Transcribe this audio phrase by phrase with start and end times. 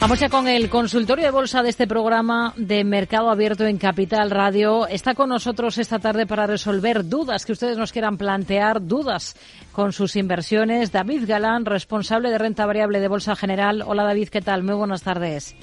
[0.00, 4.30] Vamos ya con el consultorio de bolsa de este programa de Mercado Abierto en Capital
[4.30, 4.86] Radio.
[4.86, 9.36] Está con nosotros esta tarde para resolver dudas que ustedes nos quieran plantear, dudas
[9.72, 10.90] con sus inversiones.
[10.90, 13.84] David Galán, responsable de renta variable de Bolsa General.
[13.86, 14.62] Hola David, ¿qué tal?
[14.62, 15.54] Muy buenas tardes.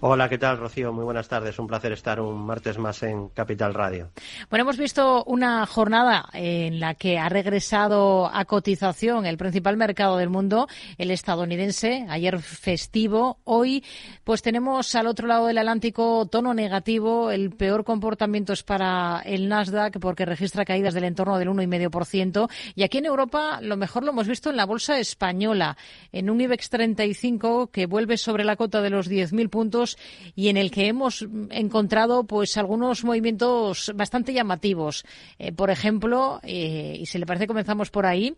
[0.00, 0.92] Hola, ¿qué tal, Rocío?
[0.92, 1.58] Muy buenas tardes.
[1.58, 4.12] Un placer estar un martes más en Capital Radio.
[4.48, 10.16] Bueno, hemos visto una jornada en la que ha regresado a cotización el principal mercado
[10.16, 10.68] del mundo,
[10.98, 13.38] el estadounidense, ayer festivo.
[13.42, 13.82] Hoy,
[14.22, 17.32] pues tenemos al otro lado del Atlántico tono negativo.
[17.32, 22.48] El peor comportamiento es para el Nasdaq porque registra caídas del entorno del 1,5%.
[22.76, 25.76] Y aquí en Europa, lo mejor lo hemos visto en la bolsa española,
[26.12, 29.87] en un IBEX 35 que vuelve sobre la cota de los 10.000 puntos
[30.34, 35.04] y en el que hemos encontrado pues algunos movimientos bastante llamativos.
[35.38, 38.36] Eh, por ejemplo, eh, y si le parece comenzamos por ahí,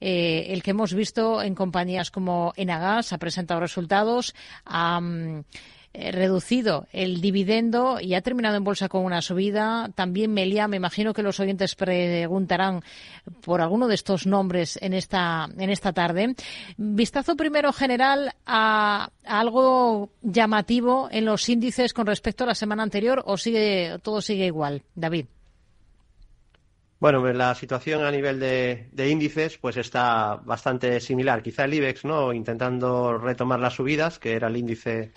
[0.00, 4.34] eh, el que hemos visto en compañías como Enagas ha presentado resultados.
[5.94, 9.90] Eh, reducido el dividendo y ha terminado en bolsa con una subida.
[9.94, 12.82] También Melia, me imagino que los oyentes preguntarán
[13.44, 16.34] por alguno de estos nombres en esta, en esta tarde.
[16.78, 23.22] Vistazo primero general a, algo llamativo en los índices con respecto a la semana anterior
[23.26, 25.26] o sigue, todo sigue igual, David.
[27.00, 31.42] Bueno, pues la situación a nivel de, de, índices pues está bastante similar.
[31.42, 32.32] Quizá el IBEX, ¿no?
[32.32, 35.12] Intentando retomar las subidas, que era el índice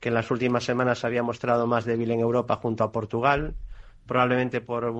[0.00, 3.54] que en las últimas semanas se había mostrado más débil en Europa junto a Portugal,
[4.06, 4.92] probablemente por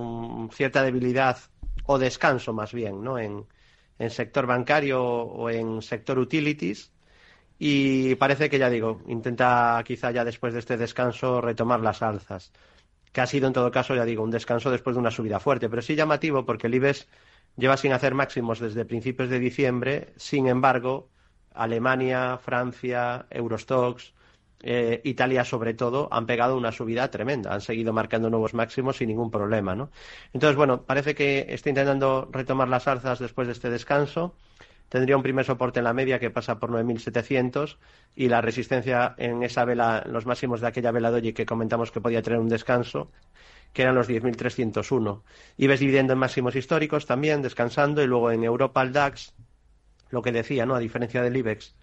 [0.51, 1.37] cierta debilidad
[1.85, 3.19] o descanso más bien, ¿no?
[3.19, 3.45] En,
[3.99, 6.91] en sector bancario o en sector utilities.
[7.57, 12.51] Y parece que ya digo, intenta quizá ya después de este descanso retomar las alzas,
[13.13, 15.69] que ha sido en todo caso, ya digo, un descanso después de una subida fuerte,
[15.69, 17.07] pero sí llamativo porque el IBEX
[17.55, 21.07] lleva sin hacer máximos desde principios de diciembre, sin embargo,
[21.53, 24.13] Alemania, Francia, Eurostox,
[24.67, 29.09] eh, Italia sobre todo, han pegado una subida tremenda, han seguido marcando nuevos máximos sin
[29.09, 29.91] ningún problema, ¿no?
[30.33, 34.33] Entonces, bueno, parece que está intentando retomar las alzas después de este descanso.
[34.89, 37.77] Tendría un primer soporte en la media que pasa por 9.700
[38.15, 42.01] y la resistencia en esa vela, los máximos de aquella vela doji que comentamos que
[42.01, 43.11] podía tener un descanso,
[43.71, 45.21] que eran los 10.301.
[45.57, 49.33] Y ves dividendo en máximos históricos también, descansando, y luego en Europa el DAX,
[50.09, 50.73] lo que decía, ¿no?
[50.73, 51.75] A diferencia del IBEX,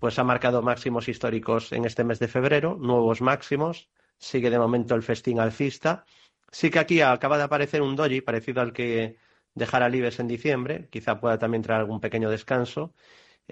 [0.00, 4.94] pues ha marcado máximos históricos en este mes de febrero, nuevos máximos, sigue de momento
[4.94, 6.04] el festín alcista.
[6.50, 9.18] Sí que aquí acaba de aparecer un doji parecido al que
[9.54, 12.94] dejara Libes en diciembre, quizá pueda también traer algún pequeño descanso.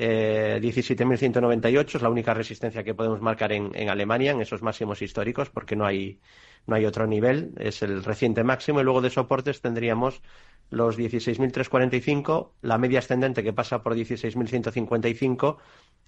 [0.00, 5.02] Eh, 17.198 es la única resistencia que podemos marcar en, en, Alemania, en esos máximos
[5.02, 6.20] históricos, porque no hay,
[6.68, 8.80] no hay otro nivel, es el reciente máximo.
[8.80, 10.22] Y luego de soportes tendríamos
[10.70, 15.56] los 16.345, la media ascendente que pasa por 16.155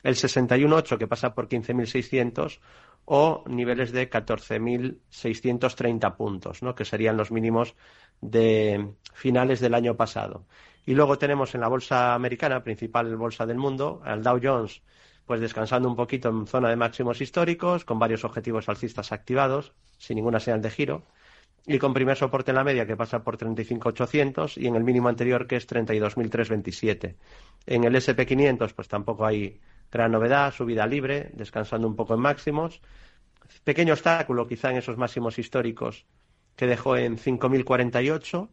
[0.03, 2.61] el 61.8 que pasa por 15.600
[3.07, 6.75] o niveles de 14.630 puntos, ¿no?
[6.75, 7.75] que serían los mínimos
[8.21, 10.45] de finales del año pasado.
[10.87, 14.83] Y luego tenemos en la bolsa americana, principal bolsa del mundo, al Dow Jones,
[15.27, 20.17] pues descansando un poquito en zona de máximos históricos, con varios objetivos alcistas activados, sin
[20.17, 21.07] ninguna señal de giro,
[21.67, 25.09] y con primer soporte en la media que pasa por 35.800 y en el mínimo
[25.09, 27.17] anterior que es 32.327.
[27.67, 32.81] En el SP500 pues tampoco hay Gran novedad, subida libre, descansando un poco en máximos.
[33.65, 36.07] Pequeño obstáculo quizá en esos máximos históricos
[36.55, 38.49] que dejó en 5.048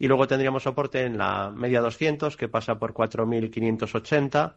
[0.00, 4.54] y luego tendríamos soporte en la media 200 que pasa por 4.580,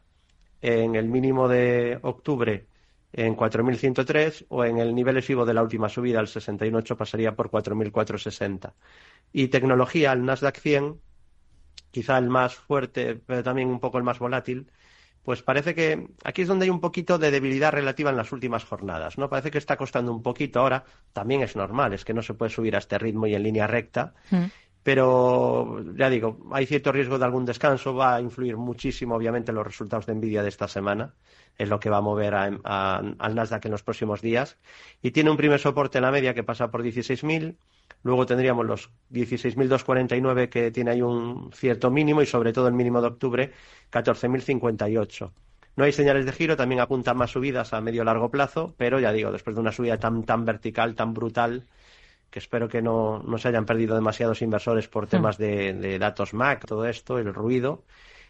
[0.62, 2.66] en el mínimo de octubre
[3.12, 7.52] en 4.103 o en el nivel ESIVO de la última subida, el 68, pasaría por
[7.52, 8.72] 4.460.
[9.34, 11.02] Y tecnología, el Nasdaq 100,
[11.92, 14.72] quizá el más fuerte, pero también un poco el más volátil,
[15.24, 18.66] pues parece que aquí es donde hay un poquito de debilidad relativa en las últimas
[18.66, 19.30] jornadas, ¿no?
[19.30, 20.84] Parece que está costando un poquito ahora,
[21.14, 23.68] también es normal, es que no se puede subir a este ritmo y en línea
[23.68, 24.44] recta, mm.
[24.84, 29.66] Pero ya digo, hay cierto riesgo de algún descanso, va a influir muchísimo obviamente los
[29.66, 31.14] resultados de Nvidia de esta semana,
[31.58, 34.58] es lo que va a mover al Nasdaq en los próximos días,
[35.02, 37.56] y tiene un primer soporte en la media que pasa por 16.000,
[38.04, 43.02] Luego tendríamos los 16.249 que tiene ahí un cierto mínimo y sobre todo el mínimo
[43.02, 43.52] de octubre
[43.92, 45.32] 14.058.
[45.76, 49.12] No hay señales de giro, también apuntan más subidas a medio largo plazo, pero ya
[49.12, 51.66] digo, después de una subida tan, tan vertical, tan brutal,
[52.34, 56.84] que espero que no, se hayan perdido demasiados inversores por temas de, datos Mac, todo
[56.88, 57.84] esto, el ruido,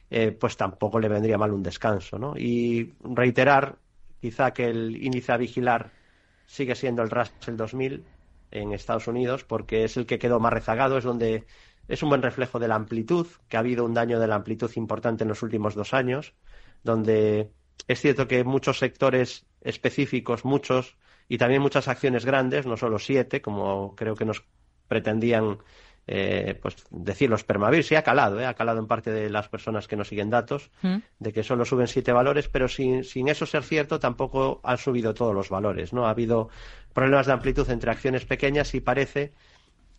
[0.09, 2.19] eh, pues tampoco le vendría mal un descanso.
[2.19, 2.33] ¿no?
[2.35, 3.77] Y reiterar,
[4.19, 5.91] quizá que el índice a vigilar
[6.47, 8.03] sigue siendo el Russell 2000,
[8.51, 11.45] en Estados Unidos porque es el que quedó más rezagado, es donde
[11.87, 14.69] es un buen reflejo de la amplitud, que ha habido un daño de la amplitud
[14.75, 16.33] importante en los últimos dos años,
[16.83, 17.51] donde
[17.87, 20.97] es cierto que muchos sectores específicos, muchos,
[21.27, 24.43] y también muchas acciones grandes, no solo siete, como creo que nos
[24.87, 25.57] pretendían
[26.05, 29.47] eh, pues decir los permavir, sí ha calado, eh, ha calado en parte de las
[29.47, 30.97] personas que no siguen datos, mm.
[31.19, 35.13] de que solo suben siete valores, pero sin, sin, eso ser cierto tampoco han subido
[35.13, 36.05] todos los valores, ¿no?
[36.05, 36.49] Ha habido
[36.93, 39.31] problemas de amplitud entre acciones pequeñas y parece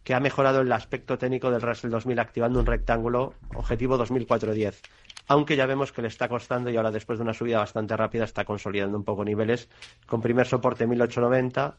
[0.03, 4.83] que ha mejorado el aspecto técnico del Russell 2000 activando un rectángulo objetivo 2410
[5.27, 8.25] aunque ya vemos que le está costando y ahora después de una subida bastante rápida
[8.25, 9.69] está consolidando un poco niveles
[10.07, 11.79] con primer soporte 1890,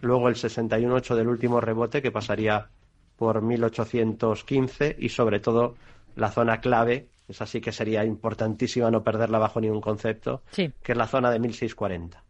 [0.00, 2.68] luego el 61.8 del último rebote que pasaría
[3.16, 5.74] por 1815 y sobre todo
[6.16, 10.96] la zona clave, es así que sería importantísima no perderla bajo ningún concepto, que es
[10.96, 12.24] la zona de 1640.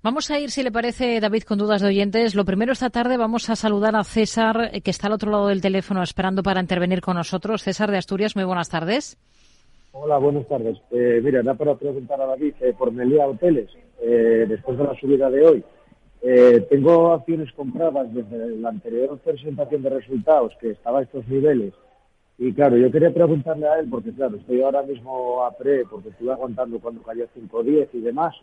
[0.00, 2.36] Vamos a ir, si le parece, David, con dudas de oyentes.
[2.36, 5.60] Lo primero esta tarde vamos a saludar a César, que está al otro lado del
[5.60, 7.64] teléfono esperando para intervenir con nosotros.
[7.64, 9.18] César de Asturias, muy buenas tardes.
[10.00, 10.78] Hola, buenas tardes.
[10.92, 13.68] Eh, mira, da para preguntar a David eh, por Melia Hoteles,
[14.00, 15.64] eh, después de la subida de hoy.
[16.22, 21.74] Eh, tengo acciones compradas desde la anterior presentación de resultados, que estaba a estos niveles.
[22.38, 26.10] Y claro, yo quería preguntarle a él, porque claro, estoy ahora mismo a pre, porque
[26.10, 28.36] estuve aguantando cuando cayó 5.10 y demás,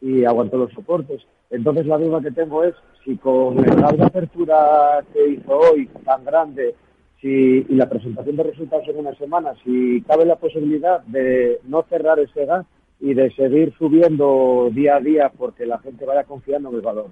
[0.00, 1.22] y aguantó los soportes.
[1.50, 6.76] Entonces la duda que tengo es si con el apertura que hizo hoy tan grande
[7.20, 11.82] si, y la presentación de resultados en una semana, si cabe la posibilidad de no
[11.88, 12.66] cerrar ese gas
[13.00, 17.10] y de seguir subiendo día a día porque la gente vaya confiando en el valor.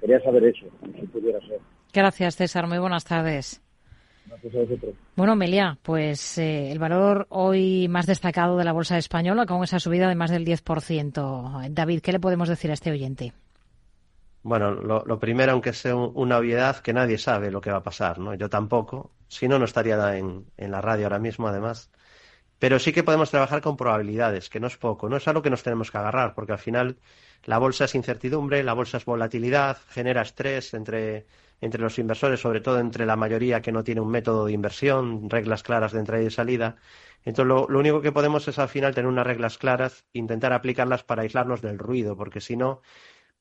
[0.00, 0.66] Quería saber eso,
[0.98, 1.58] si pudiera ser.
[1.92, 2.66] Gracias, César.
[2.66, 3.60] Muy buenas tardes.
[5.16, 9.78] Bueno, Melia, pues eh, el valor hoy más destacado de la bolsa española con esa
[9.78, 11.68] subida de más del 10%.
[11.70, 13.32] David, ¿qué le podemos decir a este oyente?
[14.42, 18.18] Bueno, lo, primero, aunque sea una obviedad, que nadie sabe lo que va a pasar,
[18.18, 18.34] ¿no?
[18.34, 19.10] Yo tampoco.
[19.34, 21.90] Si no, no estaría en, en la radio ahora mismo, además.
[22.58, 25.08] Pero sí que podemos trabajar con probabilidades, que no es poco.
[25.08, 26.98] No es algo que nos tenemos que agarrar, porque al final
[27.44, 31.26] la bolsa es incertidumbre, la bolsa es volatilidad, genera estrés entre,
[31.60, 35.28] entre los inversores, sobre todo entre la mayoría que no tiene un método de inversión,
[35.28, 36.76] reglas claras de entrada y salida.
[37.24, 41.04] Entonces, lo, lo, único que podemos es al final tener unas reglas claras, intentar aplicarlas
[41.04, 42.82] para aislarnos del ruido, porque si no,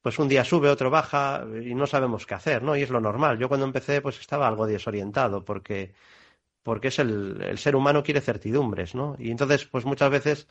[0.03, 2.75] pues un día sube, otro baja y no sabemos qué hacer, ¿no?
[2.75, 3.39] Y es lo normal.
[3.39, 5.93] Yo cuando empecé pues estaba algo desorientado porque,
[6.63, 9.15] porque es el, el ser humano quiere certidumbres, ¿no?
[9.19, 10.47] Y entonces pues muchas veces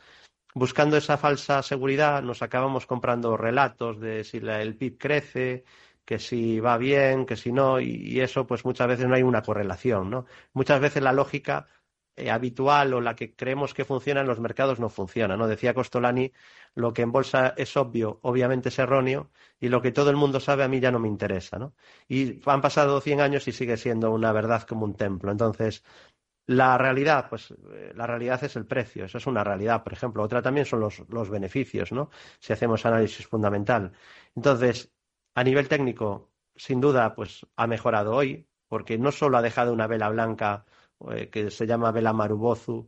[0.55, 5.65] buscando esa falsa seguridad nos acabamos comprando relatos de si la, el PIB crece,
[6.05, 9.23] que si va bien, que si no, y, y, eso pues muchas veces no hay
[9.23, 10.25] una correlación, ¿no?
[10.53, 11.67] Muchas veces la lógica
[12.15, 15.35] eh, habitual o la que creemos que funciona en los mercados no funciona.
[15.37, 15.47] ¿no?
[15.47, 16.31] Decía Costolani,
[16.75, 20.39] lo que en bolsa es obvio, obviamente es erróneo, y lo que todo el mundo
[20.39, 21.57] sabe a mí ya no me interesa.
[21.57, 21.73] ¿no?
[22.07, 25.31] Y han pasado 100 años y sigue siendo una verdad como un templo.
[25.31, 25.83] Entonces,
[26.45, 30.23] la realidad, pues eh, la realidad es el precio, eso es una realidad, por ejemplo.
[30.23, 32.09] Otra también son los, los beneficios, ¿no?
[32.39, 33.93] Si hacemos análisis fundamental.
[34.35, 34.91] Entonces,
[35.35, 39.87] a nivel técnico, sin duda, pues ha mejorado hoy, porque no solo ha dejado una
[39.87, 40.65] vela blanca
[41.11, 42.87] eh, que se llama Vela Marubozu,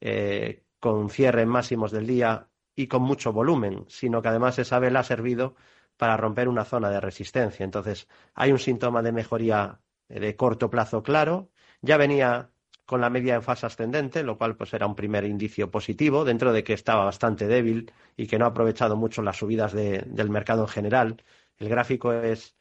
[0.00, 5.00] eh, con cierre máximos del día y con mucho volumen, sino que además esa vela
[5.00, 5.54] ha servido
[5.96, 7.64] para romper una zona de resistencia.
[7.64, 11.50] Entonces, hay un síntoma de mejoría de corto plazo claro.
[11.80, 12.50] Ya venía
[12.84, 16.52] con la media en fase ascendente, lo cual pues era un primer indicio positivo, dentro
[16.52, 20.62] de que estaba bastante débil y que no ha aprovechado mucho las subidas del mercado
[20.62, 21.24] en general.
[21.56, 22.56] El gráfico es,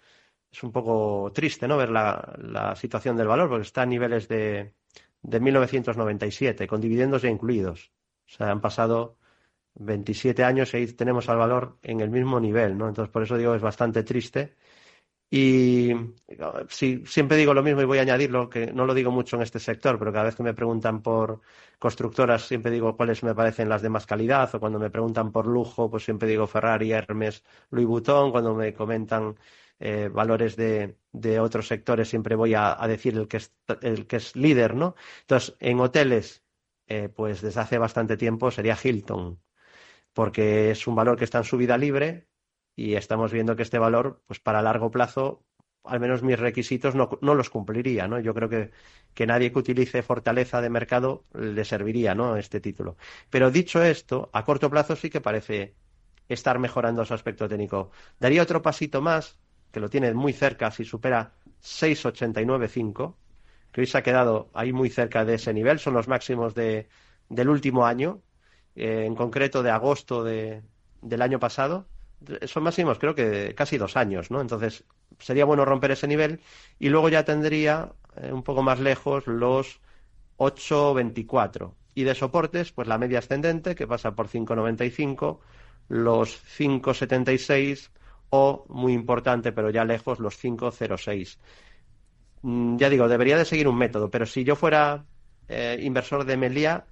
[0.51, 1.77] es un poco triste, ¿no?
[1.77, 4.73] Ver la situación del valor, porque está a niveles de,
[5.23, 7.91] de 1997, con dividendos ya incluidos.
[8.27, 9.17] O sea, han pasado
[9.75, 12.87] 27 años y ahí tenemos al valor en el mismo nivel, ¿no?
[12.89, 14.55] Entonces, por eso digo, es bastante triste.
[15.29, 15.91] Y
[16.69, 19.41] si, siempre digo lo mismo y voy a añadirlo, que no lo digo mucho en
[19.41, 21.41] este sector, pero cada vez que me preguntan por
[21.79, 25.47] constructoras, siempre digo cuáles me parecen las de más calidad, o cuando me preguntan por
[25.47, 29.35] lujo, pues siempre digo Ferrari, Hermes, Louis Vuitton, cuando me comentan
[29.85, 34.07] eh, valores de, de, otros sectores, siempre voy a, a, decir el que, es, el
[34.07, 34.95] que es líder, ¿no?
[35.21, 36.45] Entonces, en hoteles,
[36.87, 39.41] eh, pues desde hace bastante tiempo sería Hilton,
[40.13, 42.29] porque es un valor que está en subida libre
[42.77, 45.45] y estamos viendo que este valor, pues para largo plazo,
[45.83, 48.21] al menos mis requisitos no, no los cumpliría, ¿no?
[48.21, 48.71] Yo creo que,
[49.13, 52.37] que, nadie que utilice fortaleza de mercado le serviría, ¿no?
[52.37, 52.95] Este título.
[53.29, 55.75] Pero dicho esto, a corto plazo sí que parece
[56.29, 57.91] estar mejorando su aspecto técnico.
[58.19, 59.42] Daría otro pasito más
[59.73, 63.15] que lo tiene muy cerca, si supera 6,89,5,
[63.71, 66.87] que se ha quedado ahí muy cerca de ese nivel, son los máximos de,
[67.27, 68.21] del último año,
[68.75, 70.61] eh, en concreto de agosto de,
[71.01, 71.87] del año pasado.
[72.43, 74.41] Son máximos creo que casi dos años, ¿no?
[74.41, 74.85] Entonces
[75.19, 76.39] sería bueno romper ese nivel
[76.79, 79.81] y luego ya tendría eh, un poco más lejos los
[80.37, 81.73] 8,24.
[81.95, 85.39] Y de soportes, pues la media ascendente, que pasa por 5,95,
[85.89, 87.89] los 5,76
[88.35, 91.37] o, muy importante, pero ya lejos, los 5,06.
[92.41, 95.05] Mm, ya digo, debería de seguir un método, pero si yo fuera
[95.47, 96.87] eh, inversor de Melia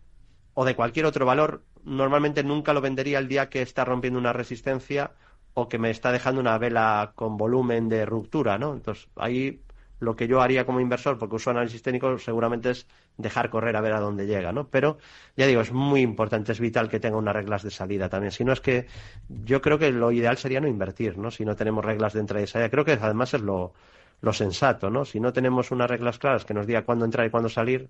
[0.54, 4.34] o de cualquier otro valor, normalmente nunca lo vendería el día que está rompiendo una
[4.34, 5.14] resistencia
[5.56, 8.74] o que me está dejando una vela con volumen de ruptura, ¿no?
[8.74, 9.62] Entonces, ahí
[10.02, 13.82] lo que yo haría como inversor, porque uso análisis técnico, seguramente es dejar correr a
[13.82, 14.68] ver a dónde llega, ¿no?
[14.68, 14.98] Pero,
[15.38, 18.32] ya digo, es muy importante, es vital que tenga unas reglas de salida también.
[18.32, 18.88] Si no es que
[19.30, 21.30] yo creo que lo ideal sería no invertir, ¿no?
[21.30, 22.70] Si no tenemos reglas de entrada y salida.
[22.70, 23.74] Creo que además es lo,
[24.22, 25.06] lo sensato, ¿no?
[25.06, 27.90] Si no tenemos unas reglas claras que nos diga cuándo entrar y cuándo salir,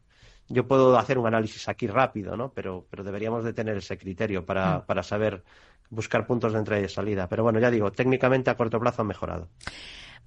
[0.50, 2.52] yo puedo hacer un análisis aquí rápido, ¿no?
[2.52, 4.86] Pero, pero deberíamos de tener ese criterio para, mm.
[4.86, 5.44] para saber
[5.90, 7.30] buscar puntos de entrada y de salida.
[7.30, 9.48] Pero bueno, ya digo, técnicamente a corto plazo ha mejorado.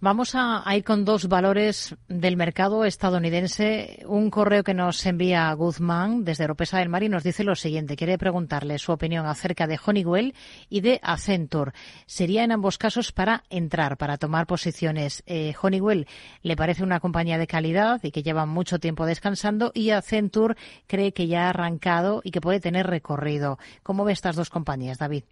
[0.00, 4.04] Vamos a, ir con dos valores del mercado estadounidense.
[4.06, 7.96] Un correo que nos envía Guzmán desde Europesa del Mar y nos dice lo siguiente.
[7.96, 10.34] Quiere preguntarle su opinión acerca de Honeywell
[10.68, 11.72] y de Accenture.
[12.04, 15.22] Sería en ambos casos para entrar, para tomar posiciones.
[15.26, 16.06] Eh, Honeywell
[16.42, 21.12] le parece una compañía de calidad y que lleva mucho tiempo descansando y Accenture cree
[21.12, 23.58] que ya ha arrancado y que puede tener recorrido.
[23.82, 25.24] ¿Cómo ve estas dos compañías, David?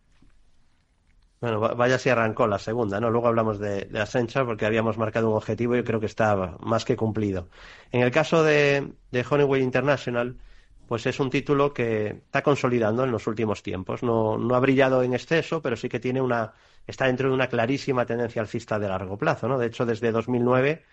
[1.42, 3.10] Bueno, vaya si arrancó la segunda, ¿no?
[3.10, 6.84] Luego hablamos de, de Accenture porque habíamos marcado un objetivo y creo que está más
[6.84, 7.48] que cumplido.
[7.90, 10.38] En el caso de, de Honeywell International,
[10.86, 14.04] pues es un título que está consolidando en los últimos tiempos.
[14.04, 16.54] No, no ha brillado en exceso, pero sí que tiene una,
[16.86, 19.58] está dentro de una clarísima tendencia alcista de largo plazo, ¿no?
[19.58, 20.84] De hecho, desde 2009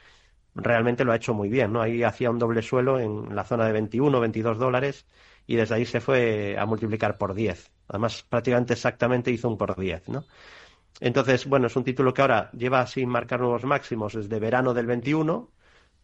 [0.55, 1.81] realmente lo ha hecho muy bien, ¿no?
[1.81, 5.05] Ahí hacía un doble suelo en la zona de 21, 22 dólares
[5.47, 7.71] y desde ahí se fue a multiplicar por 10.
[7.89, 10.25] Además, prácticamente exactamente hizo un por 10, ¿no?
[10.99, 14.85] Entonces, bueno, es un título que ahora lleva sin marcar nuevos máximos desde verano del
[14.87, 15.51] 21,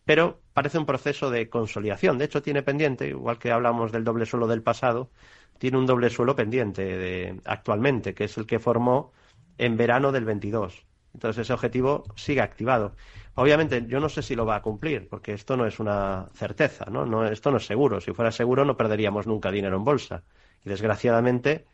[0.05, 2.17] pero parece un proceso de consolidación.
[2.17, 5.11] De hecho, tiene pendiente, igual que hablamos del doble suelo del pasado,
[5.57, 9.13] tiene un doble suelo pendiente de, actualmente, que es el que formó
[9.57, 10.85] en verano del 22.
[11.13, 12.95] Entonces, ese objetivo sigue activado.
[13.35, 16.85] Obviamente, yo no sé si lo va a cumplir, porque esto no es una certeza,
[16.89, 17.05] ¿no?
[17.05, 18.01] no esto no es seguro.
[18.01, 20.23] Si fuera seguro, no perderíamos nunca dinero en bolsa.
[20.63, 21.65] Y desgraciadamente,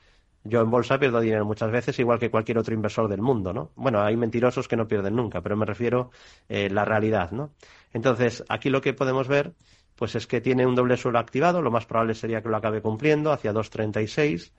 [0.43, 3.71] yo en bolsa pierdo dinero muchas veces, igual que cualquier otro inversor del mundo, ¿no?
[3.75, 6.11] Bueno, hay mentirosos que no pierden nunca, pero me refiero
[6.49, 7.51] eh, la realidad, ¿no?
[7.93, 9.53] Entonces, aquí lo que podemos ver,
[9.95, 12.81] pues es que tiene un doble suelo activado, lo más probable sería que lo acabe
[12.81, 14.51] cumpliendo hacia 2.36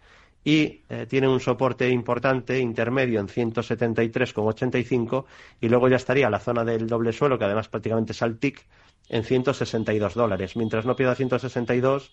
[0.44, 5.24] y eh, tiene un soporte importante intermedio en 173,85
[5.60, 8.64] y luego ya estaría la zona del doble suelo, que además prácticamente es al TIC,
[9.08, 10.56] en 162 dólares.
[10.56, 12.12] Mientras no pierda 162,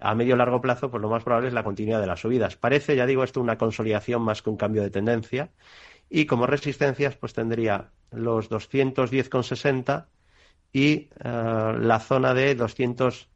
[0.00, 2.56] a medio largo plazo, pues lo más probable es la continuidad de las subidas.
[2.56, 5.50] Parece, ya digo, esto una consolidación más que un cambio de tendencia.
[6.08, 10.06] Y como resistencias, pues tendría los 210,60
[10.72, 13.28] y eh, la zona de 200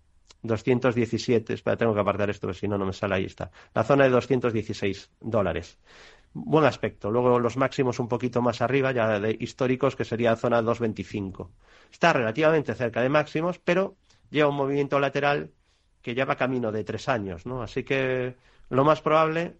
[0.44, 3.50] 217, espera, tengo que apartar esto, si no, no me sale, ahí está.
[3.74, 5.78] La zona de 216 dólares.
[6.34, 7.10] Buen aspecto.
[7.10, 11.50] Luego los máximos un poquito más arriba, ya de históricos, que sería zona 225.
[11.90, 13.96] Está relativamente cerca de máximos, pero
[14.30, 15.50] lleva un movimiento lateral
[16.04, 17.62] que ya va camino de tres años, ¿no?
[17.62, 18.36] Así que
[18.68, 19.56] lo más probable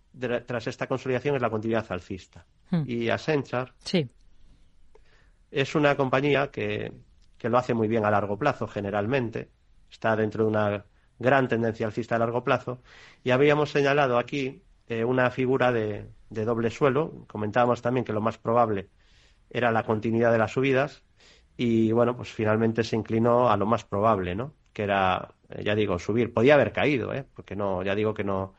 [0.47, 2.45] tras esta consolidación es la continuidad alcista.
[2.71, 2.83] Hmm.
[2.87, 4.09] Y Accenture sí.
[5.51, 6.93] es una compañía que,
[7.39, 9.49] que lo hace muy bien a largo plazo, generalmente
[9.91, 10.85] está dentro de una
[11.19, 12.83] gran tendencia alcista a largo plazo.
[13.23, 17.25] Y habíamos señalado aquí eh, una figura de, doble suelo.
[17.27, 18.91] Comentábamos también que lo más probable
[19.49, 21.03] era la continuidad de las subidas.
[21.57, 24.53] Y bueno, pues finalmente se inclinó a lo más probable, ¿no?
[24.73, 26.33] Que era, ya digo, subir.
[26.33, 27.25] Podía haber caído, ¿eh?
[27.35, 28.55] Porque no, ya digo que no,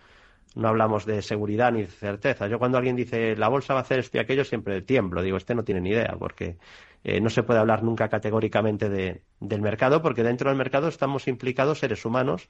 [0.55, 2.47] no hablamos de seguridad ni de certeza.
[2.47, 5.21] Yo cuando alguien dice la bolsa va a hacer esto y aquello siempre tiemblo.
[5.21, 6.57] Digo, este no tiene ni idea, porque
[7.03, 11.79] eh, no se puede hablar nunca categóricamente del mercado, porque dentro del mercado estamos implicados
[11.79, 12.49] seres humanos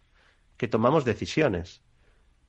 [0.58, 1.84] que tomamos decisiones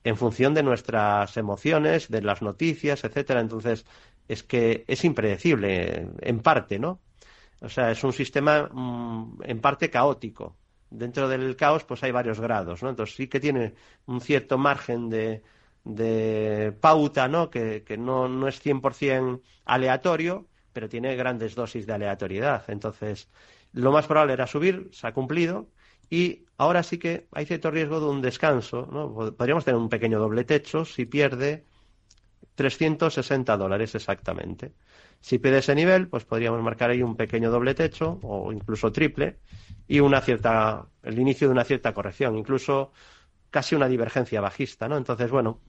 [0.04, 3.40] en función de nuestras emociones, de las noticias, etcétera.
[3.40, 3.86] Entonces,
[4.28, 7.00] es que es impredecible, en parte, ¿no?
[7.60, 10.56] O sea, es un sistema mm, en parte caótico.
[10.98, 12.90] Dentro del caos, pues hay varios grados, ¿no?
[12.90, 13.74] Entonces sí que tiene
[14.06, 15.42] un cierto margen de,
[15.84, 17.50] de pauta, ¿no?
[17.50, 22.64] Que, que no, no es 100% aleatorio, pero tiene grandes dosis de aleatoriedad.
[22.68, 23.30] Entonces,
[23.72, 25.70] lo más probable era subir, se ha cumplido,
[26.10, 28.86] y ahora sí que hay cierto riesgo de un descanso.
[28.90, 29.12] ¿no?
[29.36, 31.66] Podríamos tener un pequeño doble techo si pierde
[32.56, 34.72] 360 dólares exactamente.
[35.20, 39.38] Si pierde ese nivel, pues podríamos marcar ahí un pequeño doble techo o incluso triple
[39.86, 42.92] y una cierta, el inicio de una cierta corrección, incluso
[43.50, 44.96] casi una divergencia bajista, ¿no?
[44.96, 45.60] Entonces, bueno,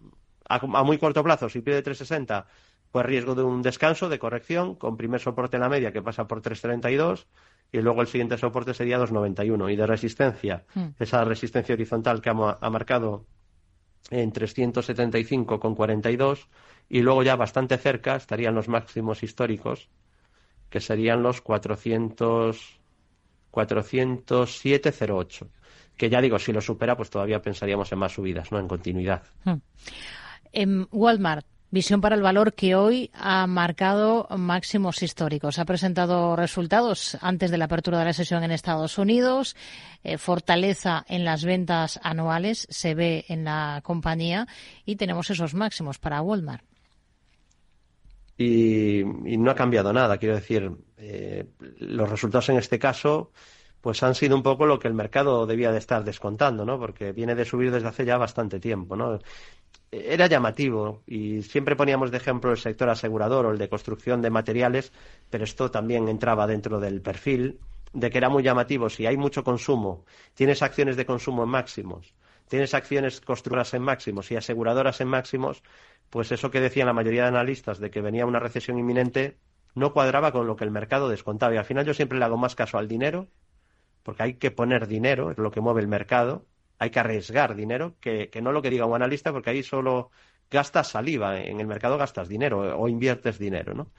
[0.49, 2.47] a, a muy corto plazo, si pierde 360,
[2.91, 6.27] pues riesgo de un descanso, de corrección, con primer soporte en la media que pasa
[6.27, 7.25] por 3.32
[7.71, 9.71] y luego el siguiente soporte sería 2.91.
[9.71, 10.87] Y de resistencia, hmm.
[10.99, 13.25] esa resistencia horizontal que ha, marcado
[14.09, 16.47] en 375,42
[16.89, 19.89] y luego ya bastante cerca estarían los máximos históricos,
[20.69, 22.79] que serían los 400,
[23.51, 25.47] 407,08.
[25.95, 28.59] Que ya digo, si lo supera, pues todavía pensaríamos en más subidas, ¿no?
[28.59, 29.23] En continuidad.
[29.43, 29.57] Hmm.
[30.51, 35.59] En Walmart, Visión para el valor que hoy ha marcado máximos históricos.
[35.59, 39.57] Ha presentado resultados antes de la apertura de la sesión en Estados Unidos.
[40.01, 44.47] Eh, fortaleza en las ventas anuales se ve en la compañía
[44.85, 46.63] y tenemos esos máximos para Walmart.
[48.37, 50.17] Y, no ha cambiado nada.
[50.17, 51.45] Quiero decir, eh,
[51.79, 53.31] los resultados en este caso
[53.81, 56.79] pues han sido un poco lo que el mercado debía de estar descontando, ¿no?
[56.79, 59.19] Porque viene de subir desde hace ya bastante tiempo, ¿no?
[59.91, 64.29] era llamativo y siempre poníamos de ejemplo el sector asegurador o el de construcción de
[64.29, 64.91] materiales,
[65.29, 67.59] pero esto también entraba dentro del perfil
[67.93, 68.89] de que era muy llamativo.
[68.89, 72.13] Si hay mucho consumo, tienes acciones de consumo en máximos,
[72.47, 75.63] tienes acciones constructoras en máximos y aseguradoras en máximos,
[76.09, 79.37] pues eso que decían la mayoría de analistas de que venía una recesión inminente
[79.75, 81.53] no cuadraba con lo que el mercado descontaba.
[81.53, 83.27] Y al final yo siempre le hago más caso al dinero,
[84.03, 86.45] porque hay que poner dinero, es lo que mueve el mercado,
[86.79, 90.11] hay que arriesgar dinero, que, no lo que diga un analista, porque ahí solo
[90.49, 93.91] gastas saliva, en el mercado gastas dinero o inviertes dinero, ¿no?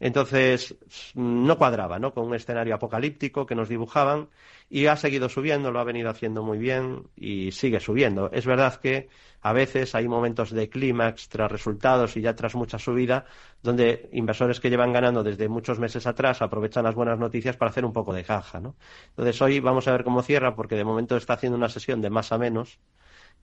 [0.00, 0.74] Entonces,
[1.14, 2.14] no cuadraba, ¿no?
[2.14, 4.30] Con un escenario apocalíptico que nos dibujaban
[4.70, 8.30] y ha seguido subiendo, lo ha venido haciendo muy bien y sigue subiendo.
[8.32, 9.10] Es verdad que
[9.42, 13.26] a veces hay momentos de clímax tras resultados y ya tras mucha subida,
[13.62, 17.84] donde inversores que llevan ganando desde muchos meses atrás aprovechan las buenas noticias para hacer
[17.84, 18.76] un poco de caja, ¿no?
[19.10, 22.08] Entonces, hoy vamos a ver cómo cierra, porque de momento está haciendo una sesión de
[22.08, 22.78] más a menos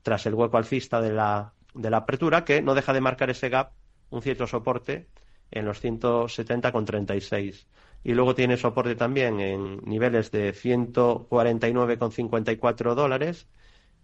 [0.02, 3.50] tras el hueco alcista de la, de la apertura, que no deja de marcar ese
[3.50, 3.74] gap,
[4.10, 5.08] un cierto soporte
[5.52, 7.68] en los 170,36.
[8.04, 13.48] Y luego tiene soporte también en niveles de 149,54 dólares,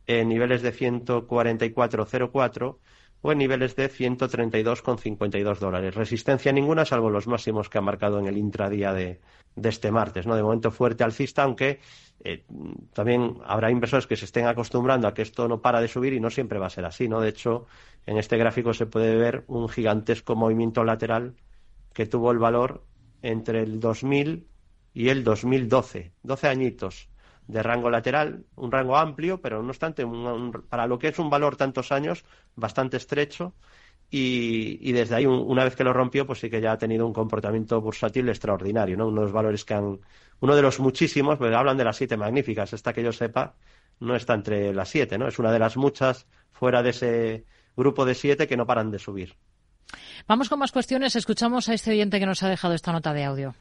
[0.07, 2.77] en niveles de 144,04
[3.23, 5.95] o en niveles de 132,52 dólares.
[5.95, 9.21] Resistencia ninguna, salvo los máximos que ha marcado en el intradía de,
[9.55, 10.27] de este martes.
[10.27, 10.35] ¿no?
[10.35, 11.79] De momento fuerte alcista, aunque
[12.19, 12.43] eh,
[12.91, 16.19] también habrá inversores que se estén acostumbrando a que esto no para de subir y
[16.19, 17.07] no siempre va a ser así.
[17.07, 17.21] ¿no?
[17.21, 17.65] De hecho,
[18.05, 21.35] en este gráfico se puede ver un gigantesco movimiento lateral
[21.93, 22.83] que tuvo el valor
[23.21, 24.49] entre el 2000
[24.93, 26.11] y el 2012.
[26.23, 27.07] 12 añitos
[27.47, 30.05] de rango lateral, un rango amplio, pero no obstante,
[30.69, 32.23] para lo que es un valor tantos años,
[32.55, 33.53] bastante estrecho.
[34.15, 37.13] Y, desde ahí, una vez que lo rompió, pues sí que ya ha tenido un
[37.13, 39.07] comportamiento bursátil extraordinario, ¿no?
[39.07, 39.99] Uno de los valores que han,
[40.39, 42.73] uno de los muchísimos, pero hablan de las siete magníficas.
[42.73, 43.55] Esta que yo sepa
[43.99, 45.27] no está entre las siete, ¿no?
[45.27, 48.99] Es una de las muchas fuera de ese grupo de siete que no paran de
[48.99, 49.35] subir.
[50.27, 51.15] Vamos con más cuestiones.
[51.15, 53.55] Escuchamos a este oyente que nos ha dejado esta nota de audio.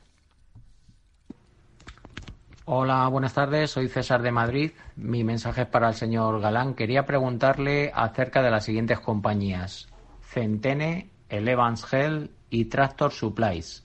[2.64, 3.72] Hola, buenas tardes.
[3.72, 4.70] Soy César de Madrid.
[4.94, 6.74] Mi mensaje es para el señor Galán.
[6.74, 9.88] Quería preguntarle acerca de las siguientes compañías:
[10.22, 13.82] Centene, Elevance Health y Tractor Supplies.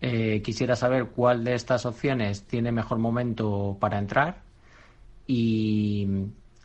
[0.00, 4.42] Eh, quisiera saber cuál de estas opciones tiene mejor momento para entrar
[5.28, 6.08] y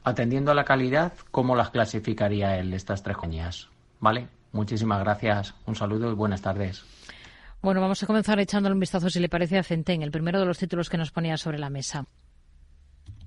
[0.04, 3.70] atendiendo a la calidad, ¿cómo las clasificaría él, estas tres compañías?
[4.00, 4.28] ¿Vale?
[4.52, 5.54] Muchísimas gracias.
[5.68, 6.84] Un saludo y buenas tardes.
[7.62, 10.45] Bueno, vamos a comenzar echándole un vistazo, si le parece, a Centene, el primero de
[10.45, 12.06] los títulos que nos ponía sobre la mesa.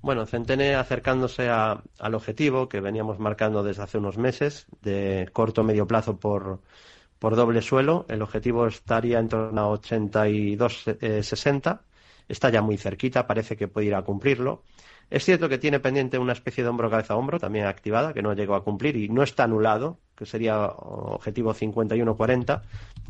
[0.01, 5.87] Bueno, Centene acercándose al objetivo que veníamos marcando desde hace unos meses, de corto medio
[5.87, 6.61] plazo por,
[7.18, 8.07] por doble suelo.
[8.09, 11.75] El objetivo estaría en torno a 82,60.
[11.75, 11.79] Eh,
[12.29, 14.62] Está ya muy cerquita, parece que puede ir a cumplirlo.
[15.11, 18.33] Es cierto que tiene pendiente una especie de hombro cabeza hombro también activada que no
[18.33, 22.63] llegó a cumplir y no está anulado, que sería objetivo 51-40.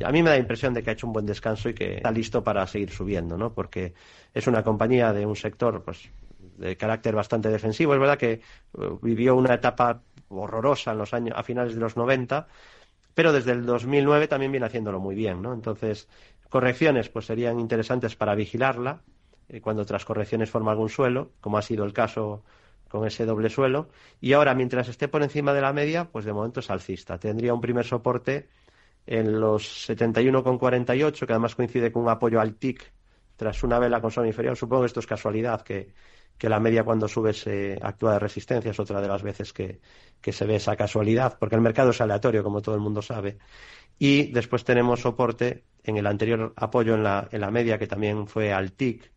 [0.02, 1.96] A mí me da la impresión de que ha hecho un buen descanso y que
[1.96, 3.52] está listo para seguir subiendo, ¿no?
[3.52, 3.92] Porque
[4.32, 6.10] es una compañía de un sector pues
[6.56, 7.92] de carácter bastante defensivo.
[7.92, 8.40] Es verdad que eh,
[9.02, 12.46] vivió una etapa horrorosa en los años a finales de los 90,
[13.14, 15.52] pero desde el 2009 también viene haciéndolo muy bien, ¿no?
[15.52, 16.08] Entonces,
[16.48, 19.02] correcciones pues serían interesantes para vigilarla
[19.50, 22.42] eh, cuando tras correcciones forma algún suelo, como ha sido el caso
[22.92, 23.88] con ese doble suelo.
[24.20, 27.18] Y ahora, mientras esté por encima de la media, pues de momento es alcista.
[27.18, 28.50] Tendría un primer soporte
[29.06, 32.92] en los 71,48, que además coincide con un apoyo al TIC
[33.36, 34.56] tras una vela con zona inferior.
[34.58, 35.94] Supongo que esto es casualidad, que,
[36.42, 39.80] la media cuando sube se actúa de resistencia, es otra de las veces que,
[40.20, 43.38] que, se ve esa casualidad, porque el mercado es aleatorio, como todo el mundo sabe.
[43.98, 48.26] Y después tenemos soporte en el anterior apoyo en la, en la media, que también
[48.26, 49.10] fue al TIC,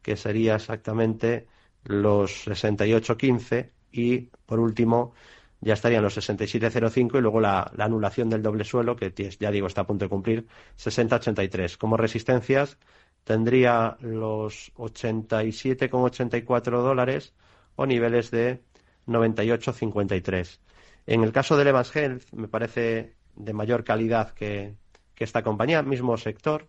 [0.00, 1.46] que sería exactamente
[1.84, 5.14] los 68.15 y por último
[5.60, 9.82] ya estarían los 67,05 y luego la, anulación del doble suelo, que ya digo está
[9.82, 11.76] a punto de cumplir, 60,83.
[11.76, 12.78] Como resistencias
[13.24, 17.34] tendría los 87,84 dólares
[17.76, 18.64] o niveles de
[19.06, 20.58] 98,53.
[21.06, 24.76] En el caso de Evans Health, me parece de mayor calidad que,
[25.16, 26.68] esta compañía, mismo sector,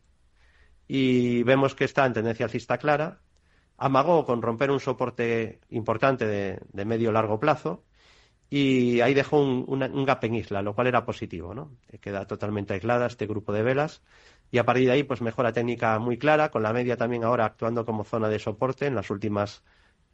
[0.88, 3.23] y vemos que está en tendencia alcista clara.
[3.84, 7.84] Amagó con romper un soporte importante de, de medio largo plazo
[8.56, 11.72] y ahí dejó un, gap en isla, lo cual era positivo, ¿no?
[12.00, 14.04] Queda totalmente aislada este grupo de velas
[14.52, 17.46] y a partir de ahí, pues mejora técnica muy clara, con la media también ahora
[17.46, 19.64] actuando como zona de soporte en las últimas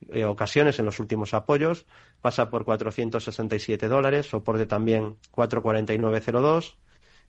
[0.07, 1.85] eh, ocasiones, en los últimos apoyos,
[2.21, 6.77] pasa por 467 dólares, soporte también 449.02,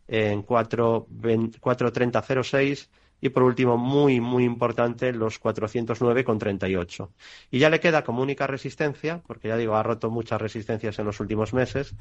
[0.07, 2.89] en 430.06
[3.21, 7.09] y por último, muy, muy importante, los 409,38.
[7.51, 11.07] Y ya le queda como única resistencia, porque ya digo, ha roto muchas resistencias en
[11.07, 11.95] los últimos meses,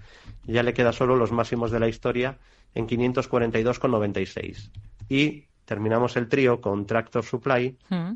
[0.45, 2.37] ya le queda solo los máximos de la historia
[2.73, 4.71] en 542,96.
[5.09, 8.11] Y terminamos el trío con Tractor Supply, mm.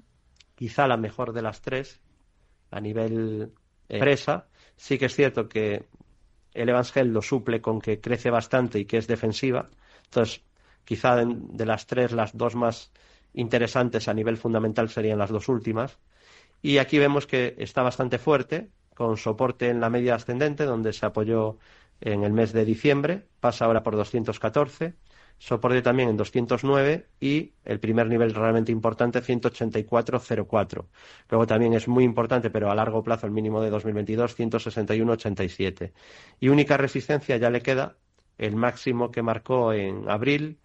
[0.56, 2.00] quizá la mejor de las tres
[2.72, 3.52] a nivel
[3.90, 4.48] empresa.
[4.78, 5.86] Sí que es cierto que
[6.54, 9.70] el Evangel lo suple con que crece bastante y que es defensiva.
[10.06, 10.42] Entonces,
[10.86, 12.92] Quizá de, las tres, las dos más
[13.34, 15.98] interesantes a nivel fundamental serían las dos últimas.
[16.62, 21.06] Y aquí vemos que está bastante fuerte, con soporte en la media ascendente, donde se
[21.06, 21.58] apoyó
[22.02, 24.96] en el mes de diciembre, pasa ahora por 214,
[25.38, 30.86] soporte también en 209 y el primer nivel realmente importante 184.04.
[31.30, 35.92] Luego también es muy importante, pero a largo plazo el mínimo de 2022 161.87.
[36.40, 37.98] Y única resistencia ya le queda
[38.38, 40.60] el máximo que marcó en abril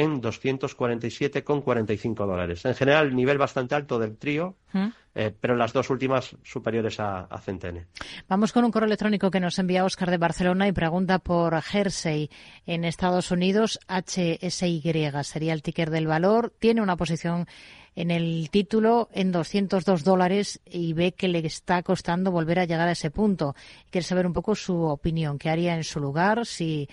[0.00, 2.64] en 247,45 dólares.
[2.64, 4.86] En general, nivel bastante alto del trío, ¿Mm?
[5.14, 7.86] eh, pero las dos últimas superiores a, Centene.
[8.28, 12.30] Vamos con un correo electrónico que nos envía Oscar de Barcelona y pregunta por Jersey
[12.66, 13.78] en Estados Unidos.
[13.88, 14.82] HSY
[15.22, 16.52] sería el ticker del valor.
[16.58, 17.46] Tiene una posición
[17.94, 22.88] en el título en 202 dólares y ve que le está costando volver a llegar
[22.88, 23.54] a ese punto.
[23.90, 25.38] Quiere saber un poco su opinión.
[25.38, 26.44] ¿Qué haría en su lugar?
[26.44, 26.88] Si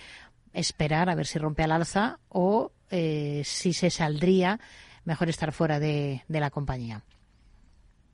[0.54, 4.60] esperar a ver si rompe al alza o eh, si se saldría,
[5.04, 7.02] mejor estar fuera de, la compañía.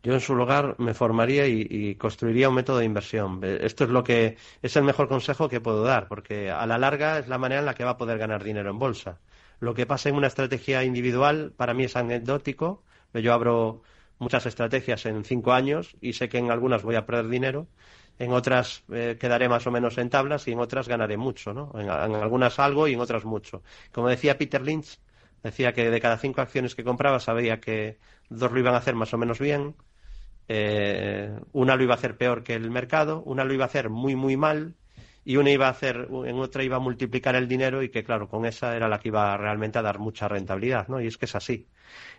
[0.03, 3.41] Yo en su lugar me formaría y, construiría un método de inversión.
[3.43, 7.19] Esto es lo que es el mejor consejo que puedo dar, porque a la larga
[7.19, 9.19] es la manera en la que va a poder ganar dinero en bolsa.
[9.59, 12.83] Lo que pasa en una estrategia individual para mí es anecdótico.
[13.13, 13.83] Yo abro
[14.19, 17.67] muchas estrategias en cinco años y sé que en algunas voy a perder dinero
[18.21, 21.73] en otras eh, quedaré más o menos en tablas y en otras ganaré mucho, ¿no?
[21.75, 23.63] En, algunas algo y en otras mucho.
[23.93, 25.01] Como decía Peter Lynch,
[25.43, 28.95] decía que de cada cinco acciones que compraba sabía que dos lo iban a hacer
[28.95, 29.75] más o menos bien,
[30.49, 33.89] eh, una lo iba a hacer peor que el mercado, una lo iba a hacer
[33.89, 34.77] muy muy mal
[35.25, 38.29] y una iba a hacer, en otra iba a multiplicar el dinero y que claro,
[38.29, 41.01] con esa era la que iba realmente a dar mucha rentabilidad, ¿no?
[41.01, 41.69] Y es que es así.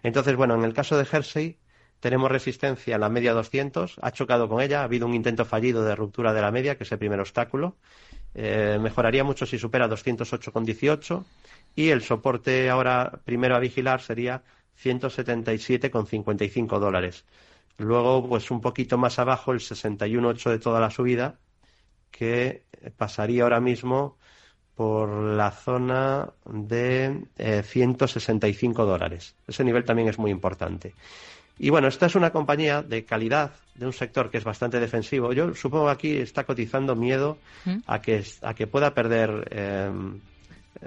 [0.04, 1.60] Entonces, bueno, en el caso de Jersey,
[2.02, 5.84] tenemos resistencia en la media 200, ha chocado con ella, ha habido un intento fallido
[5.86, 7.78] de ruptura de la media, que es el primer obstáculo.
[8.34, 11.24] Eh, mejoraría mucho si supera 208,18
[11.76, 14.42] y el soporte ahora primero a vigilar sería
[14.84, 17.24] 177,55 dólares.
[17.78, 21.40] Luego, pues un poquito más abajo, el 61,8 de toda la subida,
[22.10, 22.64] que
[22.98, 24.18] pasaría ahora mismo
[24.76, 27.26] por la zona de
[27.64, 29.36] 165 eh, dólares.
[29.48, 30.96] Ese nivel también es muy importante.
[31.60, 35.34] Y bueno, esta es una compañía de calidad, de un sector que es bastante defensivo.
[35.34, 37.38] Yo supongo que aquí está cotizando miedo
[37.86, 39.92] a que, a que pueda perder eh,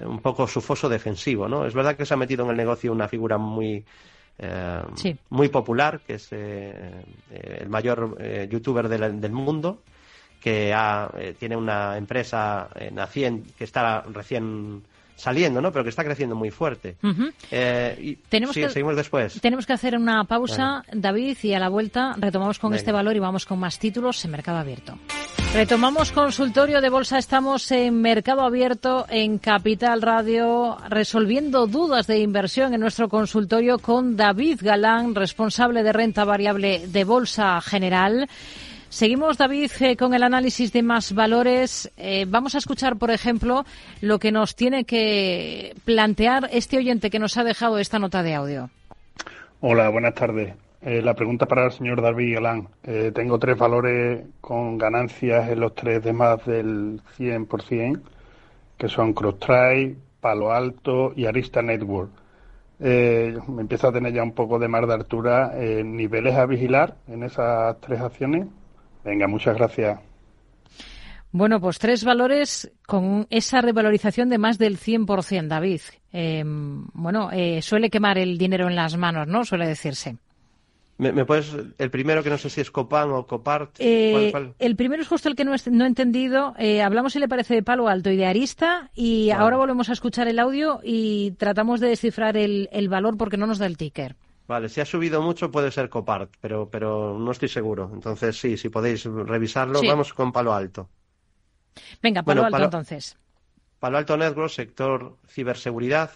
[0.05, 1.67] un poco su foso defensivo, ¿no?
[1.67, 3.85] Es verdad que se ha metido en el negocio una figura muy,
[4.39, 4.83] eh,
[5.31, 9.83] muy popular, que es eh, el mayor youtuber del mundo,
[10.41, 10.75] que
[11.39, 14.83] tiene una empresa que está recién
[15.17, 15.73] saliendo, ¿no?
[15.73, 16.97] Pero que está creciendo muy fuerte.
[17.51, 19.41] Eh, y, tenemos que, seguimos después.
[19.41, 23.21] Tenemos que hacer una pausa, David, y a la vuelta retomamos con este valor y
[23.21, 24.99] vamos con más títulos en Mercado Abierto.
[25.55, 27.17] Retomamos consultorio de bolsa.
[27.17, 34.17] Estamos en Mercado Abierto, en Capital Radio, resolviendo dudas de inversión en nuestro consultorio con
[34.17, 38.29] David Galán, responsable de renta variable de Bolsa General.
[38.95, 41.93] Seguimos, David, eh, con el análisis de más valores.
[41.97, 43.65] Eh, vamos a escuchar, por ejemplo,
[44.01, 48.35] lo que nos tiene que plantear este oyente que nos ha dejado esta nota de
[48.37, 48.71] audio.
[49.61, 50.55] Hola, buenas tardes.
[50.81, 52.69] Eh, la pregunta para el señor David Galán.
[53.13, 58.01] tengo tres valores con ganancias en los tres de más del 100%,
[58.79, 62.13] que son CrossTrade, Palo Alto y Arista Network.
[62.79, 65.53] me empiezo a tener ya un poco de mar de altura.
[65.85, 68.47] ¿Niveles a vigilar en esas tres acciones?
[69.05, 69.99] Venga, muchas gracias.
[71.31, 75.81] Bueno, pues tres valores con esa revalorización de más del 100%, David.
[76.13, 79.45] Em, bueno, eh, suele quemar el dinero en las manos, ¿no?
[79.45, 80.17] Suele decirse.
[80.97, 83.75] ¿Me, puedes, el primero que no sé si es Copan o Copart?
[83.81, 86.55] Eh, el primero es justo el que no, he entendido.
[86.57, 89.93] Eh, hablamos, si le parece, de Palo Alto y de Arista y ahora volvemos a
[89.93, 94.15] escuchar el audio y tratamos de descifrar el, valor porque no nos da el ticker.
[94.47, 97.91] Vale, si ha subido mucho puede ser Copart, pero, pero no estoy seguro.
[97.93, 100.89] Entonces sí, si podéis revisarlo, vamos con Palo Alto.
[102.03, 103.17] Venga, Palo Alto entonces.
[103.79, 106.11] Palo Alto Network, sector ciberseguridad,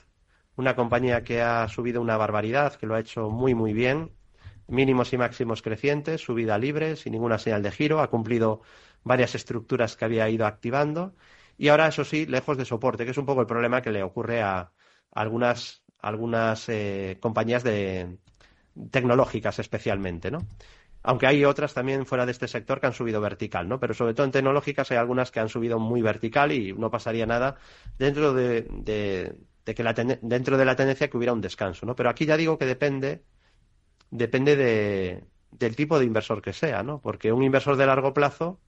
[0.56, 4.12] una compañía que ha subido una barbaridad, que lo ha hecho muy, muy bien
[4.68, 8.60] mínimos y máximos crecientes, subida libre, sin ninguna señal de giro, ha cumplido
[9.02, 11.14] varias estructuras que había ido activando
[11.56, 14.02] y ahora, eso sí, lejos de soporte, que es un poco el problema que le
[14.02, 14.70] ocurre a
[15.10, 18.18] algunas, algunas eh, compañías de,
[18.90, 20.46] tecnológicas especialmente, ¿no?
[21.02, 23.80] Aunque hay otras también fuera de este sector que han subido vertical, ¿no?
[23.80, 27.26] Pero sobre todo en tecnológicas hay algunas que han subido muy vertical y no pasaría
[27.26, 27.56] nada
[27.98, 28.62] dentro de,
[29.64, 31.94] de que la dentro de la tendencia que hubiera un descanso, ¿no?
[31.96, 33.24] Pero aquí ya digo que depende
[34.10, 37.00] depende de, del tipo de inversor que sea, ¿no?
[37.00, 38.60] Porque un inversor de largo plazo,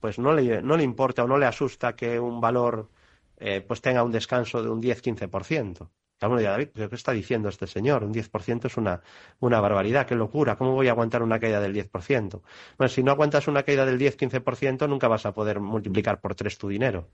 [0.00, 2.90] pues no le, no le importa o no le asusta que un valor
[3.38, 5.90] eh, pues tenga un descanso de un 10-15%.
[6.20, 8.02] Dirá, David, ¿qué está diciendo este señor?
[8.02, 9.02] Un 10% es una,
[9.40, 12.40] una barbaridad, qué locura, ¿cómo voy a aguantar una caída del 10%?
[12.78, 16.56] Bueno, si no aguantas una caída del 10-15%, nunca vas a poder multiplicar por tres
[16.56, 17.08] tu dinero,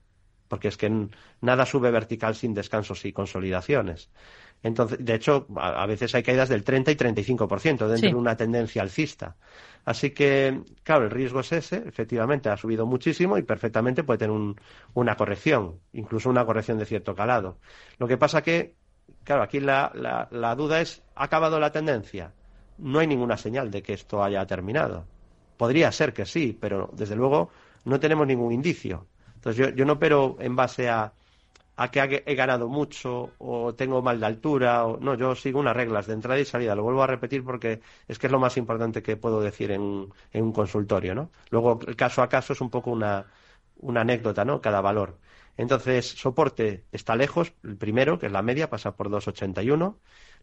[0.47, 1.09] porque es que
[1.41, 4.09] nada sube vertical sin descansos y consolidaciones.
[4.63, 8.81] Entonces, de hecho, a, veces hay caídas del 30 y 35% dentro de una tendencia
[8.81, 9.35] alcista.
[9.83, 14.55] Así que, claro, el riesgo es ese, efectivamente ha subido muchísimo y perfectamente puede tener
[14.93, 17.57] una corrección, incluso una corrección de cierto calado.
[17.97, 18.75] Lo que pasa que,
[19.23, 19.91] claro, aquí la,
[20.31, 22.33] la duda es, ¿ha acabado la tendencia?
[22.77, 25.05] No hay ninguna señal de que esto haya terminado.
[25.57, 27.51] Podría ser que sí, pero desde luego
[27.85, 29.07] no tenemos ningún indicio.
[29.35, 31.13] Entonces yo, yo no opero en base a
[31.77, 34.85] a que he ganado mucho o tengo mal de altura.
[34.85, 34.97] O...
[34.99, 36.75] No, yo sigo unas reglas de entrada y salida.
[36.75, 40.07] Lo vuelvo a repetir porque es que es lo más importante que puedo decir en,
[40.31, 41.31] en un consultorio, ¿no?
[41.49, 43.25] Luego, el caso a caso es un poco una,
[43.77, 44.61] una anécdota, ¿no?
[44.61, 45.17] Cada valor.
[45.61, 49.95] Entonces, soporte está lejos, el primero, que es la media, pasa por 2,81.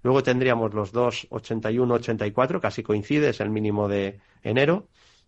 [0.04, 4.86] Luego tendríamos los 2,81, 84, casi coincide, es el mínimo de enero.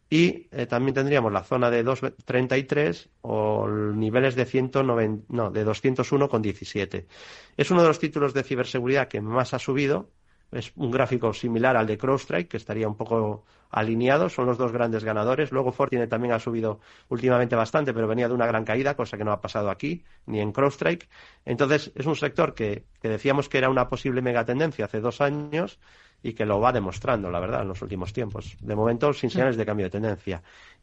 [0.08, 7.06] Y eh, también tendríamos la zona de 233 o niveles de, 190, no, de 201,17.
[7.56, 10.08] Es uno de los títulos de ciberseguridad que más ha subido.
[10.50, 14.28] Es un gráfico similar al de CrowdStrike, que estaría un poco alineado.
[14.28, 15.52] Son los dos grandes ganadores.
[15.52, 19.24] Luego Fortinet también ha subido últimamente bastante, pero venía de una gran caída, cosa que
[19.24, 21.08] no ha pasado aquí, ni en CrowdStrike.
[21.44, 25.78] Entonces, es un sector que, que decíamos que era una posible megatendencia hace dos años
[26.22, 28.56] y que lo va demostrando, la verdad, en los últimos tiempos.
[28.60, 30.42] De momento, sin señales de cambio de tendencia.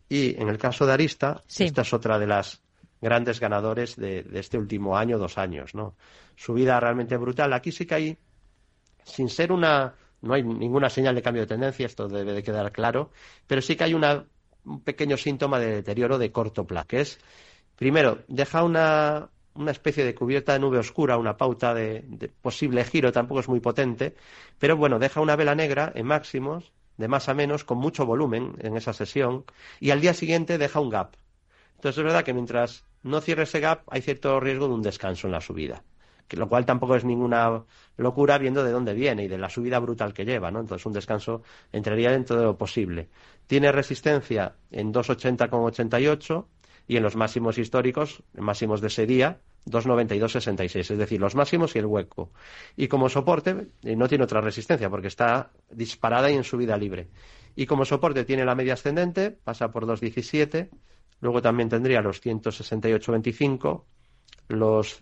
[0.09, 2.61] Y en el caso de Arista, esta es otra de las
[3.01, 5.95] grandes ganadores de, este último año, dos años, ¿no?
[6.35, 7.53] Subida realmente brutal.
[7.53, 8.17] Aquí sí que hay,
[9.07, 12.71] sin ser una, no hay ninguna señal de cambio de tendencia, esto debe de quedar
[12.71, 13.11] claro,
[13.47, 17.19] pero sí que hay un pequeño síntoma de deterioro de corto plazo, que es,
[17.75, 22.03] primero, deja una, una especie de cubierta de nube oscura, una pauta de,
[22.41, 24.15] posible giro, tampoco es muy potente,
[24.59, 28.55] pero bueno, deja una vela negra en máximos, de más a menos, con mucho volumen
[28.59, 29.45] en esa sesión,
[29.79, 31.15] y al día siguiente deja un gap.
[31.75, 35.27] Entonces es verdad que mientras no cierre ese gap hay cierto riesgo de un descanso
[35.27, 35.83] en la subida,
[36.35, 37.63] lo cual tampoco es ninguna
[37.95, 40.59] locura viendo de dónde viene y de la subida brutal que lleva, ¿no?
[40.59, 43.09] Entonces un descanso entraría dentro de lo posible.
[43.47, 46.45] Tiene resistencia en 280,88
[46.87, 51.79] y en los máximos históricos, máximos de ese día, 292,66, es decir, los máximos y
[51.79, 52.31] el hueco.
[52.75, 57.09] Y como soporte, eh, no tiene otra resistencia porque está disparada y en subida libre.
[57.55, 60.69] Y como soporte tiene la media ascendente, pasa por 217,
[61.21, 63.83] luego también tendría los 168,25,
[64.49, 65.01] los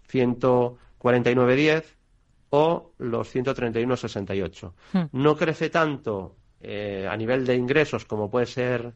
[1.13, 1.83] 149,10
[2.49, 4.73] o los 131,68.
[4.93, 5.03] Hmm.
[5.11, 8.93] No crece tanto eh, a nivel de ingresos como puede ser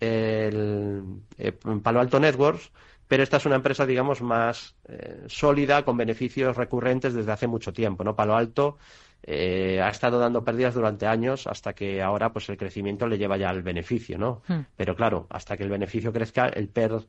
[0.00, 1.02] el,
[1.38, 2.70] eh, Palo Alto Networks,
[3.06, 7.72] pero esta es una empresa, digamos, más eh, sólida, con beneficios recurrentes desde hace mucho
[7.72, 8.04] tiempo.
[8.04, 8.16] ¿no?
[8.16, 8.78] Palo Alto
[9.22, 13.36] eh, ha estado dando pérdidas durante años hasta que ahora pues el crecimiento le lleva
[13.36, 14.42] ya al beneficio, ¿no?
[14.48, 14.60] Hmm.
[14.76, 17.02] Pero claro, hasta que el beneficio crezca, el PER,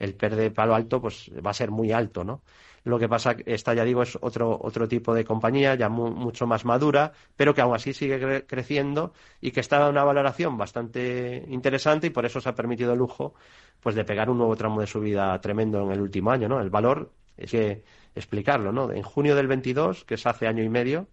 [0.00, 2.42] el PER de Palo Alto pues va a ser muy alto, ¿no?
[2.82, 6.64] Lo que pasa, esta ya digo, es otro, otro tipo de compañía, ya mucho más
[6.64, 12.06] madura, pero que aún así sigue creciendo y que está en una valoración bastante interesante
[12.06, 13.34] y por eso se ha permitido el lujo
[13.80, 16.60] pues de pegar un nuevo tramo de subida tremendo en el último año, ¿no?
[16.60, 17.84] El valor, es que
[18.14, 18.92] explicarlo, ¿no?
[18.92, 21.08] En junio del 22, que es hace año y medio,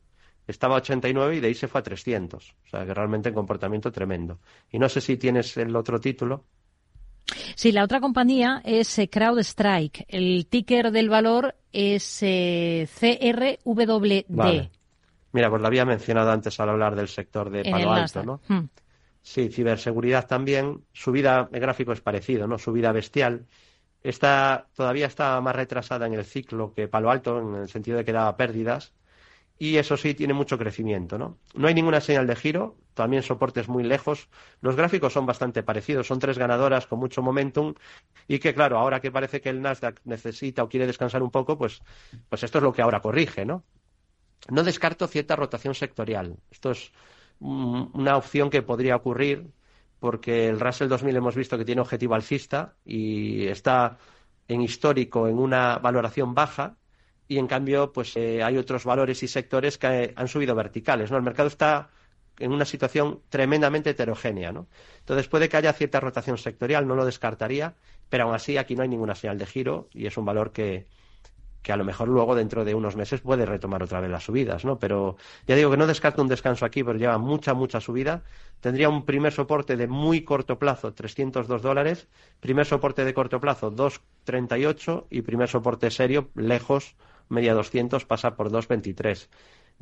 [0.47, 2.55] estaba a 89 y de ahí se fue a 300.
[2.65, 4.39] O sea, que realmente un comportamiento tremendo.
[4.71, 6.45] Y no sé si tienes el otro título.
[7.55, 10.05] Sí, la otra compañía es eh, CrowdStrike.
[10.07, 14.69] El ticker del valor es eh, CRWD.
[15.33, 18.41] Mira, pues lo había mencionado antes al hablar del sector de Palo Alto, ¿no?
[18.47, 18.65] Hmm.
[19.21, 20.85] Sí, ciberseguridad también.
[20.93, 22.57] Su vida, el gráfico es parecido, ¿no?
[22.57, 23.45] Su vida bestial.
[24.01, 28.05] Está, todavía está más retrasada en el ciclo que Palo Alto, en el sentido de
[28.05, 28.93] que daba pérdidas
[29.59, 31.37] y eso sí tiene mucho crecimiento, ¿no?
[31.55, 34.29] No hay ninguna señal de giro, también soportes muy lejos.
[34.61, 37.73] Los gráficos son bastante parecidos, son tres ganadoras con mucho momentum
[38.27, 41.57] y que claro, ahora que parece que el Nasdaq necesita o quiere descansar un poco,
[41.57, 41.81] pues,
[42.29, 43.63] pues esto es lo que ahora corrige, ¿no?
[44.49, 46.37] No descarto cierta rotación sectorial.
[46.51, 46.91] Esto es
[47.39, 49.51] una opción que podría ocurrir
[49.99, 53.97] porque el Russell 2000 hemos visto que tiene objetivo alcista y está
[54.47, 56.77] en histórico en una valoración baja
[57.27, 61.17] y en cambio pues eh, hay otros valores y sectores que han subido verticales, ¿no?
[61.17, 61.89] El mercado está
[62.39, 64.67] en una situación tremendamente heterogénea, ¿no?
[64.99, 67.75] Entonces puede que haya cierta rotación sectorial, no lo descartaría,
[68.09, 70.87] pero aún así aquí no hay ninguna señal de giro y es un valor que,
[71.67, 74.63] que a lo mejor luego dentro de unos meses puede retomar otra vez las subidas,
[74.63, 74.79] ¿no?
[74.79, 78.23] Pero ya digo que no descarto un descanso aquí, pero lleva mucha, mucha subida.
[78.61, 82.07] Tendría un primer soporte de muy corto plazo, 302 dólares,
[82.39, 86.95] primer soporte de corto plazo, 238 y primer soporte serio, lejos,
[87.29, 89.27] media 200 pasa por 2,23.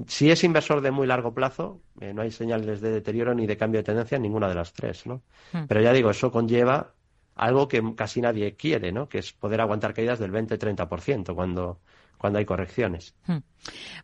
[0.07, 3.55] Si es inversor de muy largo plazo, eh, no hay señales de deterioro ni de
[3.55, 5.21] cambio de tendencia en ninguna de las tres, ¿no?
[5.53, 5.65] Hmm.
[5.67, 6.93] Pero ya digo, eso conlleva
[7.35, 9.07] algo que casi nadie quiere, ¿no?
[9.07, 11.79] Que es poder aguantar caídas del 20-30% cuando,
[12.17, 13.15] cuando hay correcciones.
[13.25, 13.37] Hmm.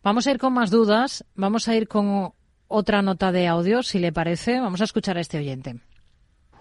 [0.02, 1.26] Vamos a ir con más dudas.
[1.34, 2.32] Vamos a ir con
[2.68, 4.60] otra nota de audio, si le parece.
[4.60, 5.76] Vamos a escuchar a este oyente.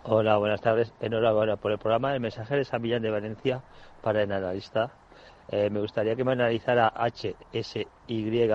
[0.04, 0.94] Hola, buenas tardes.
[1.00, 2.14] Enhorabuena por el programa.
[2.14, 3.64] El mensaje de San Millán de Valencia
[4.02, 4.92] para el analista
[5.52, 8.52] eh, me gustaría que me analizara HSY.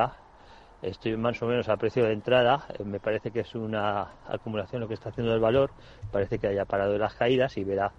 [0.80, 2.66] Estoy más o menos a precio de entrada.
[2.78, 5.70] Eh, me parece que es una acumulación lo que está haciendo el valor.
[6.10, 7.92] Parece que haya parado las caídas y verá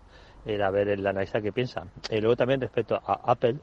[0.63, 1.85] a ver el analista qué piensa.
[2.09, 3.57] Y luego también respecto a Apple,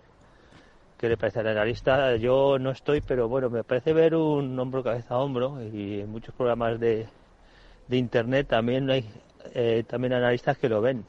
[0.98, 2.14] ¿qué le parece al analista?
[2.16, 6.10] Yo no estoy, pero bueno, me parece ver un hombro cabeza a hombro y en
[6.10, 7.08] muchos programas de,
[7.88, 9.08] de internet también hay
[9.52, 11.04] eh, también analistas que lo ven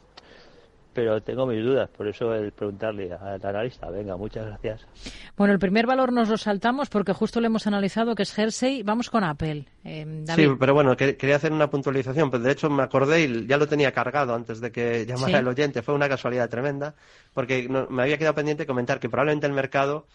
[0.96, 3.90] pero tengo mis dudas, por eso el preguntarle al analista.
[3.90, 4.88] Venga, muchas gracias.
[5.36, 8.82] Bueno, el primer valor nos lo saltamos porque justo lo hemos analizado, que es Jersey.
[8.82, 9.66] Vamos con Apple.
[9.84, 13.58] Eh, sí, pero bueno, quería hacer una puntualización, pero de hecho me acordé y ya
[13.58, 15.82] lo tenía cargado antes de que llamara el oyente.
[15.82, 16.96] Fue una casualidad tremenda,
[17.34, 20.08] porque me había quedado pendiente comentar que probablemente el mercado,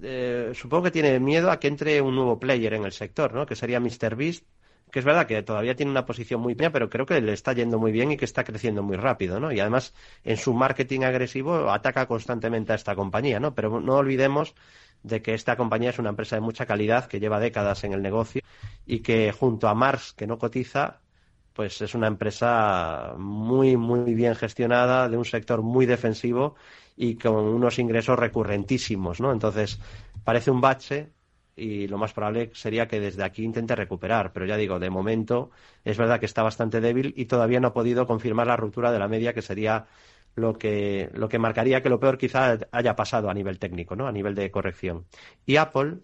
[0.00, 3.44] eh, supongo que tiene miedo a que entre un nuevo player en el sector, ¿no?
[3.44, 4.44] que sería MrBeast
[4.90, 7.52] que es verdad que todavía tiene una posición muy pequeña, pero creo que le está
[7.52, 9.52] yendo muy bien y que está creciendo muy rápido, ¿no?
[9.52, 13.54] Y además, en su marketing agresivo, ataca constantemente a esta compañía, ¿no?
[13.54, 14.54] Pero no olvidemos
[15.02, 18.02] de que esta compañía es una empresa de mucha calidad que lleva décadas en el
[18.02, 18.42] negocio
[18.86, 21.00] y que junto a Mars, que no cotiza,
[21.52, 26.54] pues es una empresa muy, muy bien gestionada, de un sector muy defensivo
[26.96, 29.32] y con unos ingresos recurrentísimos, ¿no?
[29.32, 29.80] Entonces,
[30.24, 31.10] parece un bache,
[31.58, 34.32] y lo más probable sería que desde aquí intente recuperar.
[34.32, 35.50] Pero ya digo, de momento
[35.84, 38.98] es verdad que está bastante débil y todavía no ha podido confirmar la ruptura de
[38.98, 39.86] la media, que sería
[40.34, 44.06] lo que, lo que marcaría que lo peor quizá haya pasado a nivel técnico, ¿no?
[44.06, 45.06] a nivel de corrección.
[45.44, 45.98] Y Apple,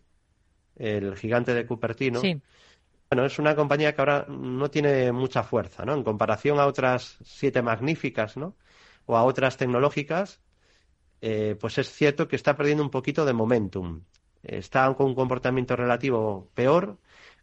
[0.77, 2.21] el gigante de Cupertino,
[3.11, 5.95] bueno, es una compañía que ahora no tiene mucha fuerza, ¿no?
[5.95, 8.57] En comparación a otras siete magníficas, ¿no?
[9.07, 10.41] O a otras tecnológicas,
[11.21, 14.03] eh, pues es cierto que está perdiendo un poquito de momentum
[14.45, 16.99] está con un comportamiento relativo peor,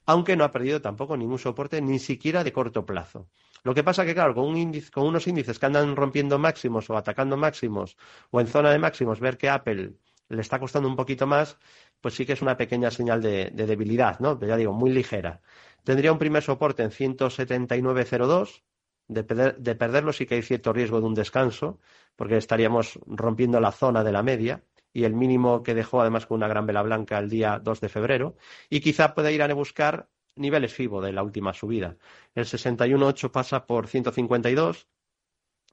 [0.06, 3.28] aunque no ha perdido tampoco ningún soporte, ni siquiera de corto plazo.
[3.64, 6.98] Lo que pasa que, claro, con, un con unos índices que andan rompiendo máximos o
[6.98, 7.98] atacando máximos
[8.32, 9.94] o en zona de máximos, ver que Apple
[10.30, 11.58] le está costando un poquito más,
[12.00, 14.40] pues sí que es una pequeña señal de, debilidad, ¿no?
[14.40, 15.42] Ya digo, muy ligera.
[15.84, 18.64] Tendría un primer soporte en 179.02.
[19.08, 21.80] De, de perderlo sí que hay cierto riesgo de un descanso,
[22.16, 26.38] porque estaríamos rompiendo la zona de la media y el mínimo que dejó además con
[26.38, 28.36] una gran vela blanca el día 2 de febrero,
[28.70, 31.98] y quizá pueda ir a buscar niveles FIBO de la última subida.
[32.36, 34.88] El 61.8 pasa por 152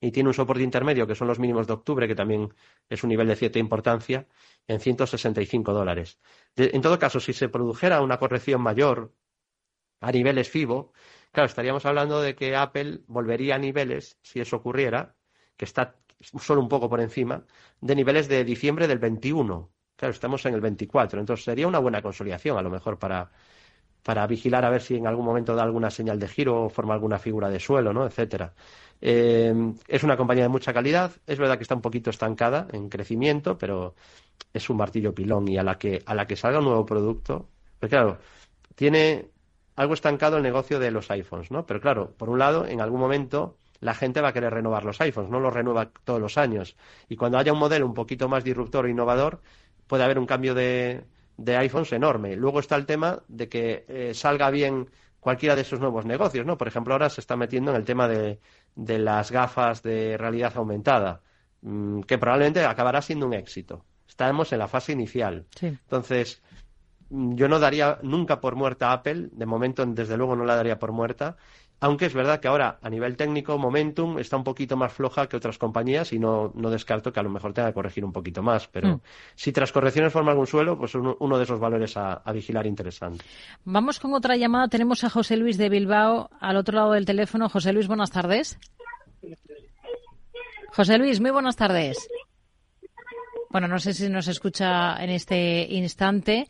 [0.01, 2.55] y tiene un soporte intermedio que son los mínimos de octubre, que también
[2.89, 4.27] es un nivel de cierta importancia,
[4.67, 6.19] en 165 dólares.
[6.57, 9.13] en todo caso, si se produjera una corrección mayor
[10.01, 10.93] a niveles FIBO,
[11.33, 15.17] claro, estaríamos hablando de que Apple volvería a niveles, si eso ocurriera,
[15.57, 17.45] que está solo un poco por encima,
[17.81, 19.71] de niveles de diciembre del 21.
[19.97, 23.31] Claro, estamos en el 24, entonces sería una buena consolidación a lo mejor para,
[24.03, 26.95] para vigilar a ver si en algún momento da alguna señal de giro o forma
[26.95, 28.07] alguna figura de suelo, ¿no?
[28.07, 28.55] etcétera.
[29.01, 29.55] Eh,
[29.87, 33.59] es una compañía de mucha calidad, es verdad que está un poquito estancada en crecimiento,
[33.59, 33.95] pero
[34.53, 37.49] es un martillo pilón y a la que, a la que salga un nuevo producto,
[37.79, 38.19] pues claro,
[38.75, 39.31] tiene
[39.77, 41.67] algo estancado el negocio de los iPhones, ¿no?
[41.67, 45.01] Pero claro, por un lado, en algún momento la gente va a querer renovar los
[45.01, 46.77] iPhones, no los renueva todos los años.
[47.09, 49.41] Y cuando haya un modelo un poquito más disruptor o innovador,
[49.87, 51.05] puede haber un cambio de,
[51.37, 52.37] de iPhones enorme.
[52.37, 56.57] Luego está el tema de que eh, salga bien cualquiera de esos nuevos negocios, ¿no?
[56.59, 58.41] Por ejemplo, ahora se está metiendo en el tema de,
[58.75, 61.21] de las gafas de realidad aumentada,
[61.63, 63.85] mm, que probablemente acabará siendo un éxito.
[64.09, 65.47] Estamos en la fase inicial.
[65.61, 66.43] Entonces,
[67.11, 70.57] mm, yo no daría nunca por muerta a Apple, de momento desde luego no la
[70.57, 71.37] daría por muerta,
[71.81, 75.37] aunque es verdad que ahora, a nivel técnico, Momentum está un poquito más floja que
[75.37, 78.43] otras compañías y no, no descarto que a lo mejor tenga que corregir un poquito
[78.43, 78.67] más.
[78.69, 79.01] Pero mm.
[79.37, 82.67] si tras correcciones forma algún suelo, pues uno, uno de esos valores a, a, vigilar
[82.67, 83.25] interesante.
[83.65, 84.69] Vamos con otra llamada.
[84.69, 87.49] Tenemos a José Luis de Bilbao al otro lado del teléfono.
[87.49, 88.59] José Luis, buenas tardes.
[90.73, 92.09] José Luis, muy buenas tardes.
[93.51, 96.47] Bueno, no sé si nos escucha en este instante.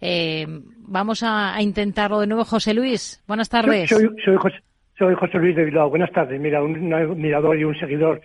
[0.00, 2.44] Eh, vamos a, a, intentarlo de nuevo.
[2.44, 3.88] José Luis, buenas tardes.
[3.88, 4.56] Soy, soy, José,
[5.00, 5.88] soy, José, Luis de Bilbao.
[5.88, 6.38] Buenas tardes.
[6.38, 8.20] Mira, un admirador y un seguidor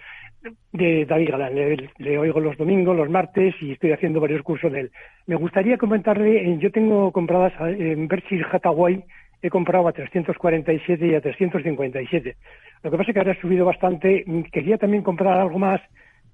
[0.74, 1.56] de David Galán.
[1.56, 4.92] Le, oigo los domingos, los martes y estoy haciendo varios cursos de él.
[5.26, 9.02] Me gustaría comentarle, eh, yo tengo compradas en Berkshire Hathaway,
[9.42, 12.36] he comprado a 347 y a 357.
[12.84, 14.26] Lo que pasa es que ahora ha subido bastante.
[14.52, 15.80] Quería también comprar algo más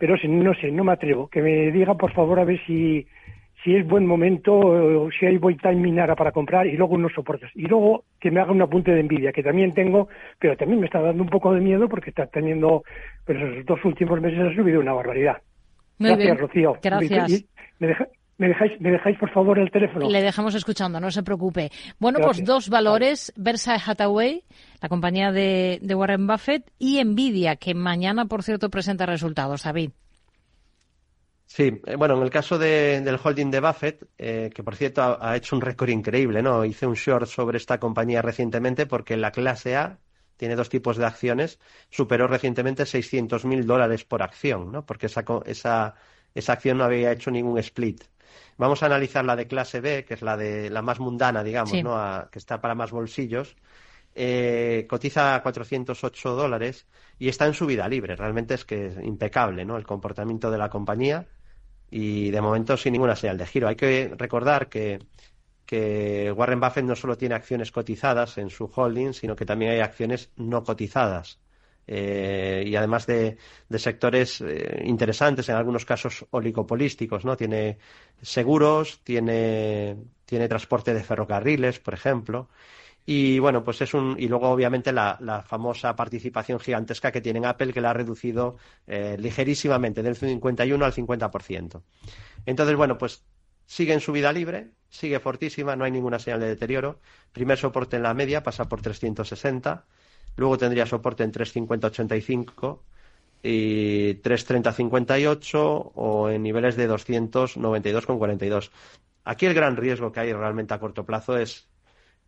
[0.01, 1.27] pero no sé, no me atrevo.
[1.27, 3.05] Que me diga, por favor, a ver si,
[3.63, 7.13] si es buen momento o si hay buen timing ahora para comprar y luego unos
[7.13, 7.49] soportes.
[7.55, 10.07] Y luego que me haga un apunte de envidia, que también tengo,
[10.39, 12.83] pero también me está dando un poco de miedo porque está teniendo,
[13.25, 15.37] pues esos dos últimos meses ha subido una barbaridad.
[15.99, 16.37] Muy Gracias, bien.
[16.37, 16.77] Rocío.
[16.81, 17.45] Gracias.
[17.77, 18.07] ¿Me, deja,
[18.37, 20.09] me, dejáis, ¿Me dejáis, por favor, el teléfono?
[20.09, 21.69] Le dejamos escuchando, no se preocupe.
[21.99, 22.37] Bueno, Gracias.
[22.37, 24.43] pues dos valores, Versailles Hathaway,
[24.81, 29.63] la compañía de, de Warren Buffett, y Nvidia, que mañana, por cierto, presenta resultados.
[29.63, 29.91] David.
[31.53, 35.31] Sí, bueno, en el caso de, del holding de Buffett, eh, que por cierto ha,
[35.31, 36.63] ha, hecho un récord increíble, ¿no?
[36.63, 39.99] Hice un short sobre esta compañía recientemente porque la clase A
[40.37, 44.85] tiene dos tipos de acciones, superó recientemente 600 mil dólares por acción, ¿no?
[44.85, 45.95] Porque esa, esa,
[46.33, 48.01] esa acción no había hecho ningún split.
[48.55, 51.71] Vamos a analizar la de clase B, que es la de la más mundana, digamos,
[51.71, 51.83] sí.
[51.83, 51.97] ¿no?
[51.97, 53.57] A, que está para más bolsillos.
[54.15, 56.87] Eh, cotiza a 408 dólares
[57.19, 58.15] y está en subida libre.
[58.15, 59.75] Realmente es que es impecable, ¿no?
[59.75, 61.27] El comportamiento de la compañía
[61.91, 63.67] y de momento sin ninguna señal de giro.
[63.67, 64.99] Hay que recordar que,
[65.65, 69.79] que Warren Buffett no solo tiene acciones cotizadas en su holding, sino que también hay
[69.81, 71.39] acciones no cotizadas.
[71.87, 73.37] Eh, y además de,
[73.67, 77.35] de sectores eh, interesantes, en algunos casos oligopolísticos, ¿no?
[77.35, 77.79] Tiene
[78.21, 82.49] seguros, tiene, tiene transporte de ferrocarriles, por ejemplo.
[83.05, 84.15] Y bueno, pues es un.
[84.19, 87.93] Y luego, obviamente, la, la famosa participación gigantesca que tiene en Apple, que la ha
[87.93, 91.81] reducido eh, ligerísimamente, del 51 al 50%.
[92.45, 93.23] Entonces, bueno, pues
[93.65, 96.99] sigue en su vida libre, sigue fortísima, no hay ninguna señal de deterioro.
[97.31, 99.85] Primer soporte en la media pasa por 360,
[100.35, 102.79] luego tendría soporte en 350-85
[103.43, 108.71] y 330-58 o en niveles de 292,42.
[109.23, 111.70] Aquí el gran riesgo que hay realmente a corto plazo es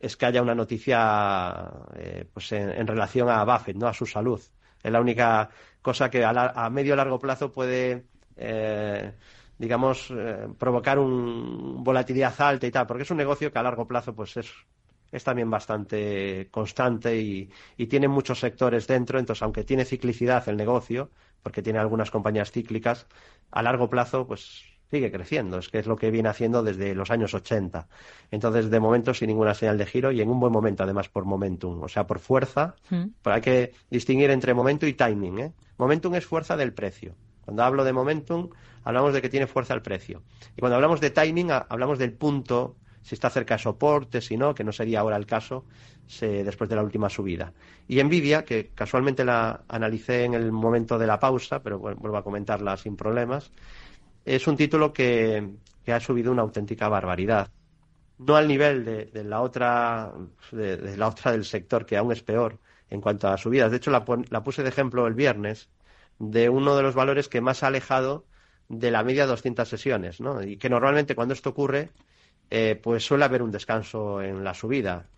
[0.04, 3.88] es que haya una noticia eh, pues en, relación a Buffett, ¿no?
[3.88, 4.41] a su salud.
[4.84, 5.49] Es la única
[5.82, 8.04] cosa que a, la, a medio largo plazo puede,
[8.36, 9.14] eh,
[9.58, 13.88] digamos, eh, provocar una volatilidad alta y tal, porque es un negocio que a largo
[13.88, 14.51] plazo pues es,
[15.10, 20.58] es también bastante constante y, y, tiene muchos sectores dentro, entonces aunque tiene ciclicidad el
[20.58, 23.08] negocio, porque tiene algunas compañías cíclicas,
[23.51, 27.10] a largo plazo pues sigue creciendo, es que es lo que viene haciendo desde los
[27.10, 27.88] años 80.
[28.30, 31.26] Entonces, de momento, sin ninguna señal de giro y en un buen momento, además, por
[31.26, 32.76] momentum, o sea, por fuerza.
[32.91, 33.06] Mm.
[33.24, 35.39] Pero hay que distinguir entre momentum y timing.
[35.39, 35.52] ¿eh?
[35.80, 37.16] Momentum es fuerza del precio.
[37.41, 38.50] Cuando hablo de momentum,
[38.84, 40.22] hablamos de que tiene fuerza el precio.
[40.56, 44.54] Y cuando hablamos de timing, hablamos del punto, si está cerca de soporte, si no,
[44.54, 45.66] que no sería ahora el caso
[46.06, 47.52] se, después de la última subida.
[47.88, 52.18] Y Nvidia, que casualmente la analicé en el momento de la pausa, pero bueno, vuelvo
[52.18, 53.52] a comentarla sin problemas,
[54.26, 55.50] es un título que,
[55.88, 57.52] ha subido una auténtica barbaridad.
[58.20, 60.14] No al nivel de, de la otra
[60.52, 62.60] de, la otra del sector, que aún es peor
[62.90, 63.72] en cuanto a subidas.
[63.72, 65.70] De hecho, la, la, puse de ejemplo el viernes
[66.20, 68.26] de uno de los valores que más ha alejado
[68.70, 70.42] de la media de 200 sesiones, ¿no?
[70.44, 71.90] Y que normalmente cuando esto ocurre,
[72.50, 75.10] eh, pues suele haber un descanso en la subida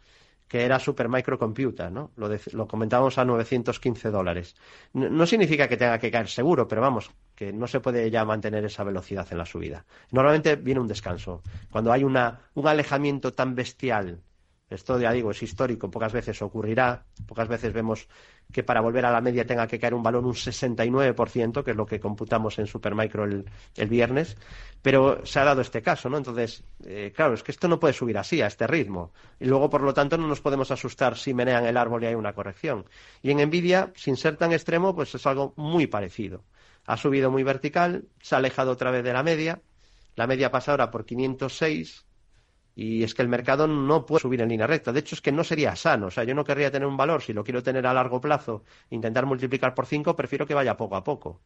[0.47, 2.12] que era Super Microcomputer, ¿no?
[2.16, 4.56] Lo, de, lo comentábamos a 915 dólares.
[4.93, 8.25] No, no, significa que tenga que caer seguro, pero vamos, que no se puede ya
[8.25, 9.86] mantener esa velocidad en la subida.
[10.11, 11.43] Normalmente viene un descanso.
[11.69, 14.23] Cuando hay una, un alejamiento tan bestial
[14.69, 18.07] Esto, ya digo, es histórico, pocas veces ocurrirá, pocas veces vemos
[18.51, 21.77] que para volver a la media tenga que caer un valor un 69%, que es
[21.77, 24.38] lo que computamos en Supermicro el, el viernes,
[24.81, 26.17] pero se ha dado este caso, ¿no?
[26.17, 29.13] Entonces, eh, claro, es que esto no puede subir así, a este ritmo.
[29.39, 32.15] Y luego, por lo tanto, no nos podemos asustar si menean el árbol y hay
[32.15, 32.86] una corrección.
[33.21, 36.43] Y en Nvidia, sin ser tan extremo, pues es algo muy parecido.
[36.86, 39.61] Ha subido muy vertical, se ha alejado otra vez de la media,
[40.15, 42.05] la media pasa ahora por 506,
[42.75, 44.91] y es que el mercado no puede subir en línea recta.
[44.91, 46.07] De hecho, es que no sería sano.
[46.07, 48.63] O sea, yo no querría tener un valor, si lo quiero tener a largo plazo,
[48.89, 51.41] intentar multiplicar por 5, prefiero que vaya poco a poco.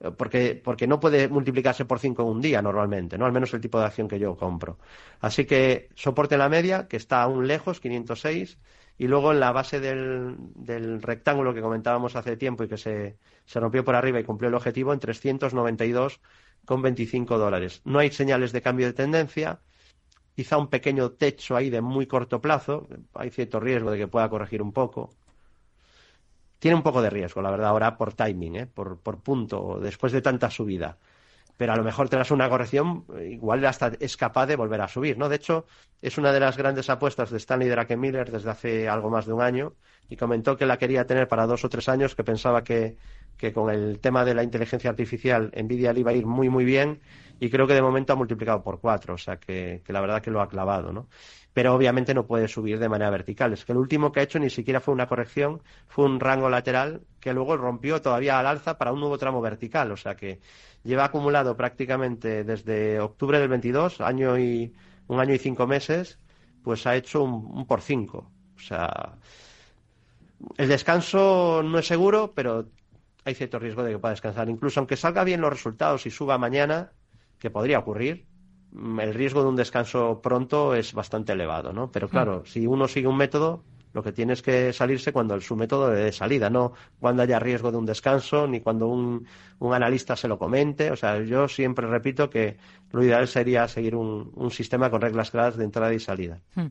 [0.00, 3.26] Eh, porque, porque no puede multiplicarse por 5 en un día normalmente, ¿no?
[3.26, 4.78] Al menos el tipo de acción que yo compro.
[5.20, 8.58] Así que soporte la media, que está aún lejos, 506,
[9.00, 13.16] y luego en la base del, del rectángulo que comentábamos hace tiempo y que se,
[13.46, 17.80] se rompió por arriba y cumplió el objetivo en 392,25 dólares.
[17.86, 19.62] No hay señales de cambio de tendencia
[20.36, 24.28] quizá un pequeño techo ahí de muy corto plazo, hay cierto riesgo de que pueda
[24.28, 25.16] corregir un poco.
[26.58, 28.66] Tiene un poco de riesgo, la verdad, ahora por timing, ¿eh?
[28.66, 30.98] por, por punto, después de tanta subida.
[31.60, 35.18] Pero a lo mejor tras una corrección, igual hasta es capaz de volver a subir,
[35.18, 35.28] ¿no?
[35.28, 35.66] De hecho,
[36.00, 39.42] es una de las grandes apuestas de Stanley Druckenmiller desde hace algo más de un
[39.42, 39.74] año
[40.08, 42.96] y comentó que la quería tener para dos o tres años, que pensaba que,
[43.36, 46.64] que con el tema de la inteligencia artificial Nvidia le iba a ir muy, muy
[46.64, 47.00] bien
[47.40, 50.30] y creo que de momento ha multiplicado por cuatro, o sea que, la verdad que
[50.30, 51.08] lo ha clavado, ¿no?
[51.54, 53.52] Pero obviamente no puede subir de manera vertical.
[53.54, 56.50] Es que el último que ha hecho ni siquiera fue una corrección, fue un rango
[56.50, 60.40] lateral que luego rompió todavía al alza para un nuevo tramo vertical, o sea que
[60.84, 64.74] lleva acumulado prácticamente desde octubre del 22, año y
[65.08, 66.18] un año y cinco meses,
[66.62, 69.16] pues ha hecho un, un por cinco, o sea
[70.56, 72.66] el descanso no es seguro, pero
[73.24, 74.48] hay cierto riesgo de que pueda descansar.
[74.48, 76.92] Incluso aunque salga bien los resultados y suba mañana,
[77.38, 78.26] que podría ocurrir,
[78.72, 81.90] mm, el riesgo de un descanso pronto es bastante elevado, ¿no?
[81.90, 82.46] Pero claro, mm.
[82.46, 85.90] si uno sigue un método, lo que tiene es que salirse cuando el, su método
[85.90, 89.26] de salida, no cuando haya riesgo de un descanso, ni cuando un,
[89.58, 90.92] un analista se lo comente.
[90.92, 92.56] O sea, yo siempre repito que
[92.92, 96.40] lo ideal sería seguir un, un, sistema con reglas claras de entrada y salida.
[96.54, 96.66] Mm.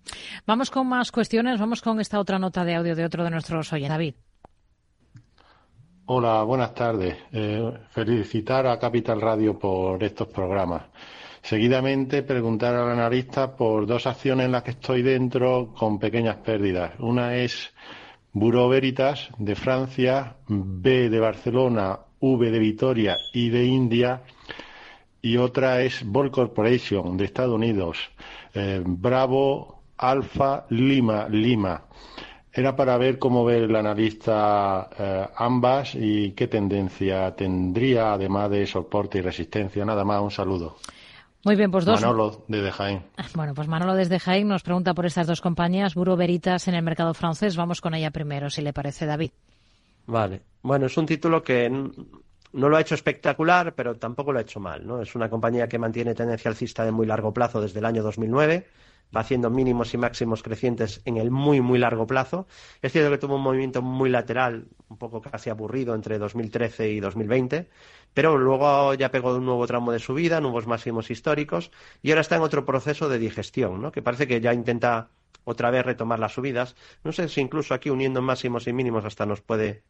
[0.45, 3.73] Vamos con más cuestiones, vamos con esta otra nota de audio de otro de nuestros
[3.73, 4.15] oyentes, David.
[6.11, 7.15] Hola, buenas tardes.
[7.31, 10.81] Eh, felicitar a Capital Radio por estos programas.
[11.43, 16.93] Seguidamente, preguntar al analista por dos acciones en las que estoy dentro con pequeñas pérdidas.
[16.97, 17.71] Una es
[18.33, 24.23] Bureau Veritas de Francia, B de Barcelona, V de Vitoria y de India.
[25.21, 27.99] Y otra es Ball Corporation de Estados Unidos,
[28.55, 31.83] eh, Bravo, Alfa, Lima, Lima.
[32.59, 38.67] Era para ver cómo ve el analista eh, ambas y qué tendencia tendría, además de
[38.67, 39.85] soporte y resistencia.
[39.85, 40.75] Nada más, un saludo.
[41.45, 42.01] Muy bien, pues dos.
[42.01, 43.03] Manolo desde Jaén.
[43.33, 46.83] Bueno, pues Manolo desde Jaén nos pregunta por estas dos compañías, Buro Veritas en el
[46.83, 47.55] mercado francés.
[47.55, 49.31] Vamos con ella primero, si le parece, David.
[50.07, 50.41] Vale.
[50.61, 54.59] Bueno, es un título que no lo ha hecho espectacular, pero tampoco lo ha hecho
[54.59, 54.85] mal.
[54.85, 55.01] ¿no?
[55.01, 58.67] Es una compañía que mantiene tendencia alcista de muy largo plazo desde el año 2009
[59.15, 62.47] va haciendo mínimos y máximos crecientes en el muy, muy largo plazo.
[62.81, 66.99] Es cierto que tuvo un movimiento muy lateral, un poco casi aburrido entre 2013 y
[66.99, 67.69] 2020,
[68.13, 72.35] pero luego ya pegó un nuevo tramo de subida, nuevos máximos históricos, y ahora está
[72.35, 73.91] en otro proceso de digestión, ¿no?
[73.91, 75.11] que parece que ya intenta
[75.43, 76.75] otra vez retomar las subidas.
[77.03, 79.83] No sé si incluso aquí uniendo máximos y mínimos hasta nos puede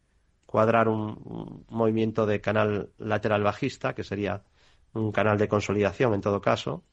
[0.46, 4.44] cuadrar un, un movimiento de canal lateral bajista, que sería
[4.92, 6.84] un canal de consolidación en todo caso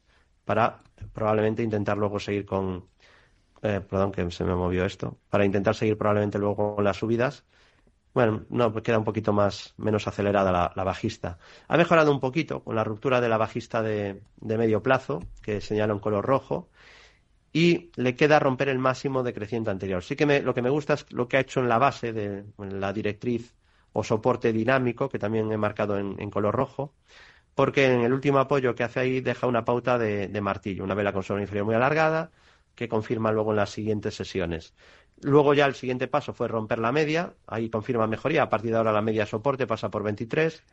[0.45, 2.85] para probablemente intentar luego seguir con,
[3.61, 7.45] eh, perdón que se me movió esto, para intentar seguir probablemente luego con las subidas.
[8.13, 11.37] Bueno, no, queda un poquito más, menos acelerada la, bajista.
[11.67, 15.93] Ha mejorado un poquito con la ruptura de la bajista de, medio plazo, que señala
[15.93, 16.69] en color rojo,
[17.53, 20.03] y le queda romper el máximo decreciente anterior.
[20.03, 22.13] Sí que me, lo que me gusta es lo que ha hecho en la base
[22.13, 23.55] de la directriz
[23.93, 26.93] o soporte dinámico, que también he marcado en color rojo,
[27.57, 31.11] porque en el último apoyo que hace ahí deja una pauta de, martillo, una vela
[31.11, 32.29] con sola inferior muy alargada,
[32.75, 34.75] que confirma luego en las siguientes sesiones.
[35.23, 38.77] Luego ya el siguiente paso fue romper la media, ahí confirma mejoría, a partir de
[38.77, 40.63] ahora la media soporte pasa por 23,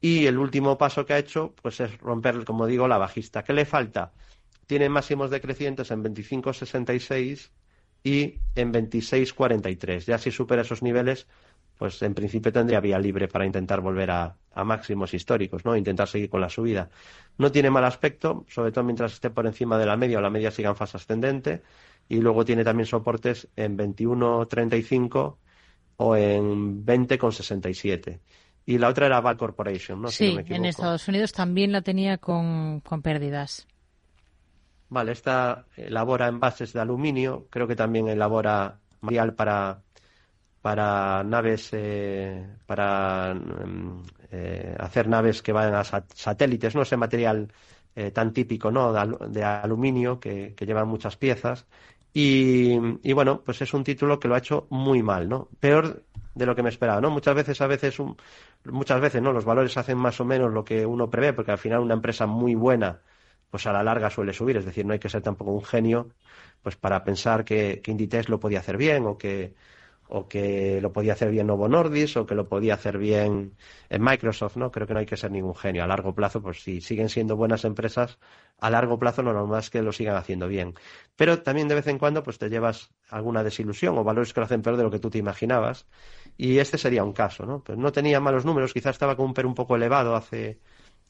[0.00, 3.42] y el último paso que ha hecho pues es romper, como digo, la bajista.
[3.42, 4.12] ¿Qué le falta?
[4.68, 7.50] Tiene máximos decrecientes en 25.66
[8.04, 10.06] y en 26.43.
[10.06, 11.26] Ya si supera esos niveles,
[11.76, 15.76] pues en principio tendría vía libre para intentar volver a, máximos históricos, ¿no?
[15.76, 16.90] Intentar seguir con la subida.
[17.38, 20.30] No tiene mal aspecto, sobre todo mientras esté por encima de la media o la
[20.30, 21.62] media siga en fase ascendente.
[22.08, 25.36] Y luego tiene también soportes en 21.35
[25.96, 28.18] o en 20.67.
[28.66, 30.08] Y la otra era Val Corporation, ¿no?
[30.08, 33.66] Sí, en Estados Unidos también la tenía con, con pérdidas.
[34.88, 39.82] Vale, esta elabora envases de aluminio, creo que también elabora material para,
[40.60, 47.52] para naves, eh, para mm, eh, hacer naves que vayan a satélites, no ese material
[47.96, 48.92] eh, tan típico ¿no?
[48.92, 51.66] de, aluminio que, que, llevan muchas piezas.
[52.12, 55.48] Y, y, bueno, pues es un título que lo ha hecho muy mal, ¿no?
[55.60, 56.04] Peor
[56.34, 57.10] de lo que me esperaba, ¿no?
[57.10, 57.96] Muchas veces, a veces,
[58.64, 59.32] muchas veces, ¿no?
[59.32, 62.26] Los valores hacen más o menos lo que uno prevé, porque al final una empresa
[62.26, 63.00] muy buena,
[63.50, 66.08] pues a la larga suele subir, es decir, no hay que ser tampoco un genio,
[66.62, 69.54] pues para pensar que, que Inditex lo podía hacer bien o que,
[70.10, 73.56] o que lo podía hacer bien Novo Nordis o que lo podía hacer bien
[73.88, 74.70] en Microsoft, ¿no?
[74.70, 75.84] Creo que no hay que ser ningún genio.
[75.84, 78.18] A largo plazo, pues si siguen siendo buenas empresas,
[78.58, 80.74] a largo plazo lo normal es que lo sigan haciendo bien.
[81.16, 84.46] Pero también de vez en cuando, pues te llevas alguna desilusión o valores que lo
[84.46, 85.86] hacen peor de lo que tú te imaginabas.
[86.36, 87.62] Y este sería un caso, ¿no?
[87.62, 90.60] Pues no tenía malos números, quizás estaba con un PER un poco elevado hace,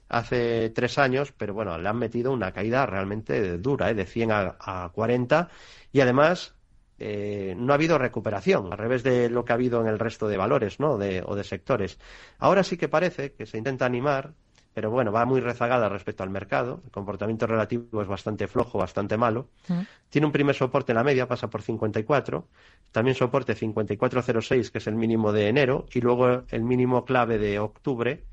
[0.09, 3.95] hace tres años, pero bueno, le han metido una caída realmente dura, ¿eh?
[3.95, 5.49] de 100 a, a 40.
[5.93, 6.57] Y además,
[7.03, 10.29] eh, no ha habido recuperación, al revés de lo que ha habido en el resto
[10.29, 10.93] de valores ¿no?
[10.93, 11.99] o de sectores.
[12.39, 14.35] Ahora sí que parece que se intenta animar,
[14.75, 16.83] pero bueno, va muy rezagada respecto al mercado.
[16.85, 19.49] El comportamiento relativo es bastante flojo, bastante malo.
[19.69, 19.81] Mm.
[20.11, 22.47] Tiene un primer soporte en la media, pasa por 54.
[22.93, 27.59] También soporte 54.06, que es el mínimo de enero, y luego el mínimo clave de
[27.59, 28.25] octubre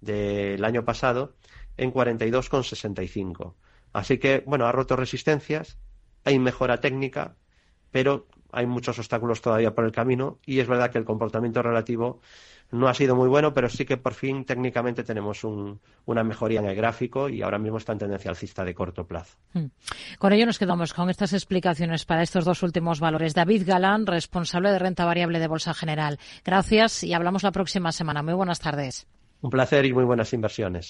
[0.00, 1.34] del año pasado
[1.76, 3.54] en 42,65.
[3.92, 5.78] Así que, bueno, ha roto resistencias,
[6.24, 7.36] hay mejora técnica,
[7.96, 12.20] pero hay muchos obstáculos todavía por el camino y es verdad que el comportamiento relativo
[12.70, 16.66] no ha sido muy bueno, pero sí que por fin técnicamente tenemos una mejoría en
[16.66, 19.38] el gráfico y ahora mismo está en tendencia alcista de corto plazo.
[19.54, 19.68] Hmm.
[20.18, 23.32] Con ello nos quedamos con estas explicaciones para estos dos últimos valores.
[23.32, 26.18] David Galán, responsable de renta variable de Bolsa General.
[26.44, 28.22] Gracias y hablamos la próxima semana.
[28.22, 29.06] Muy buenas tardes.
[29.40, 30.84] Un placer y muy buenas inversiones.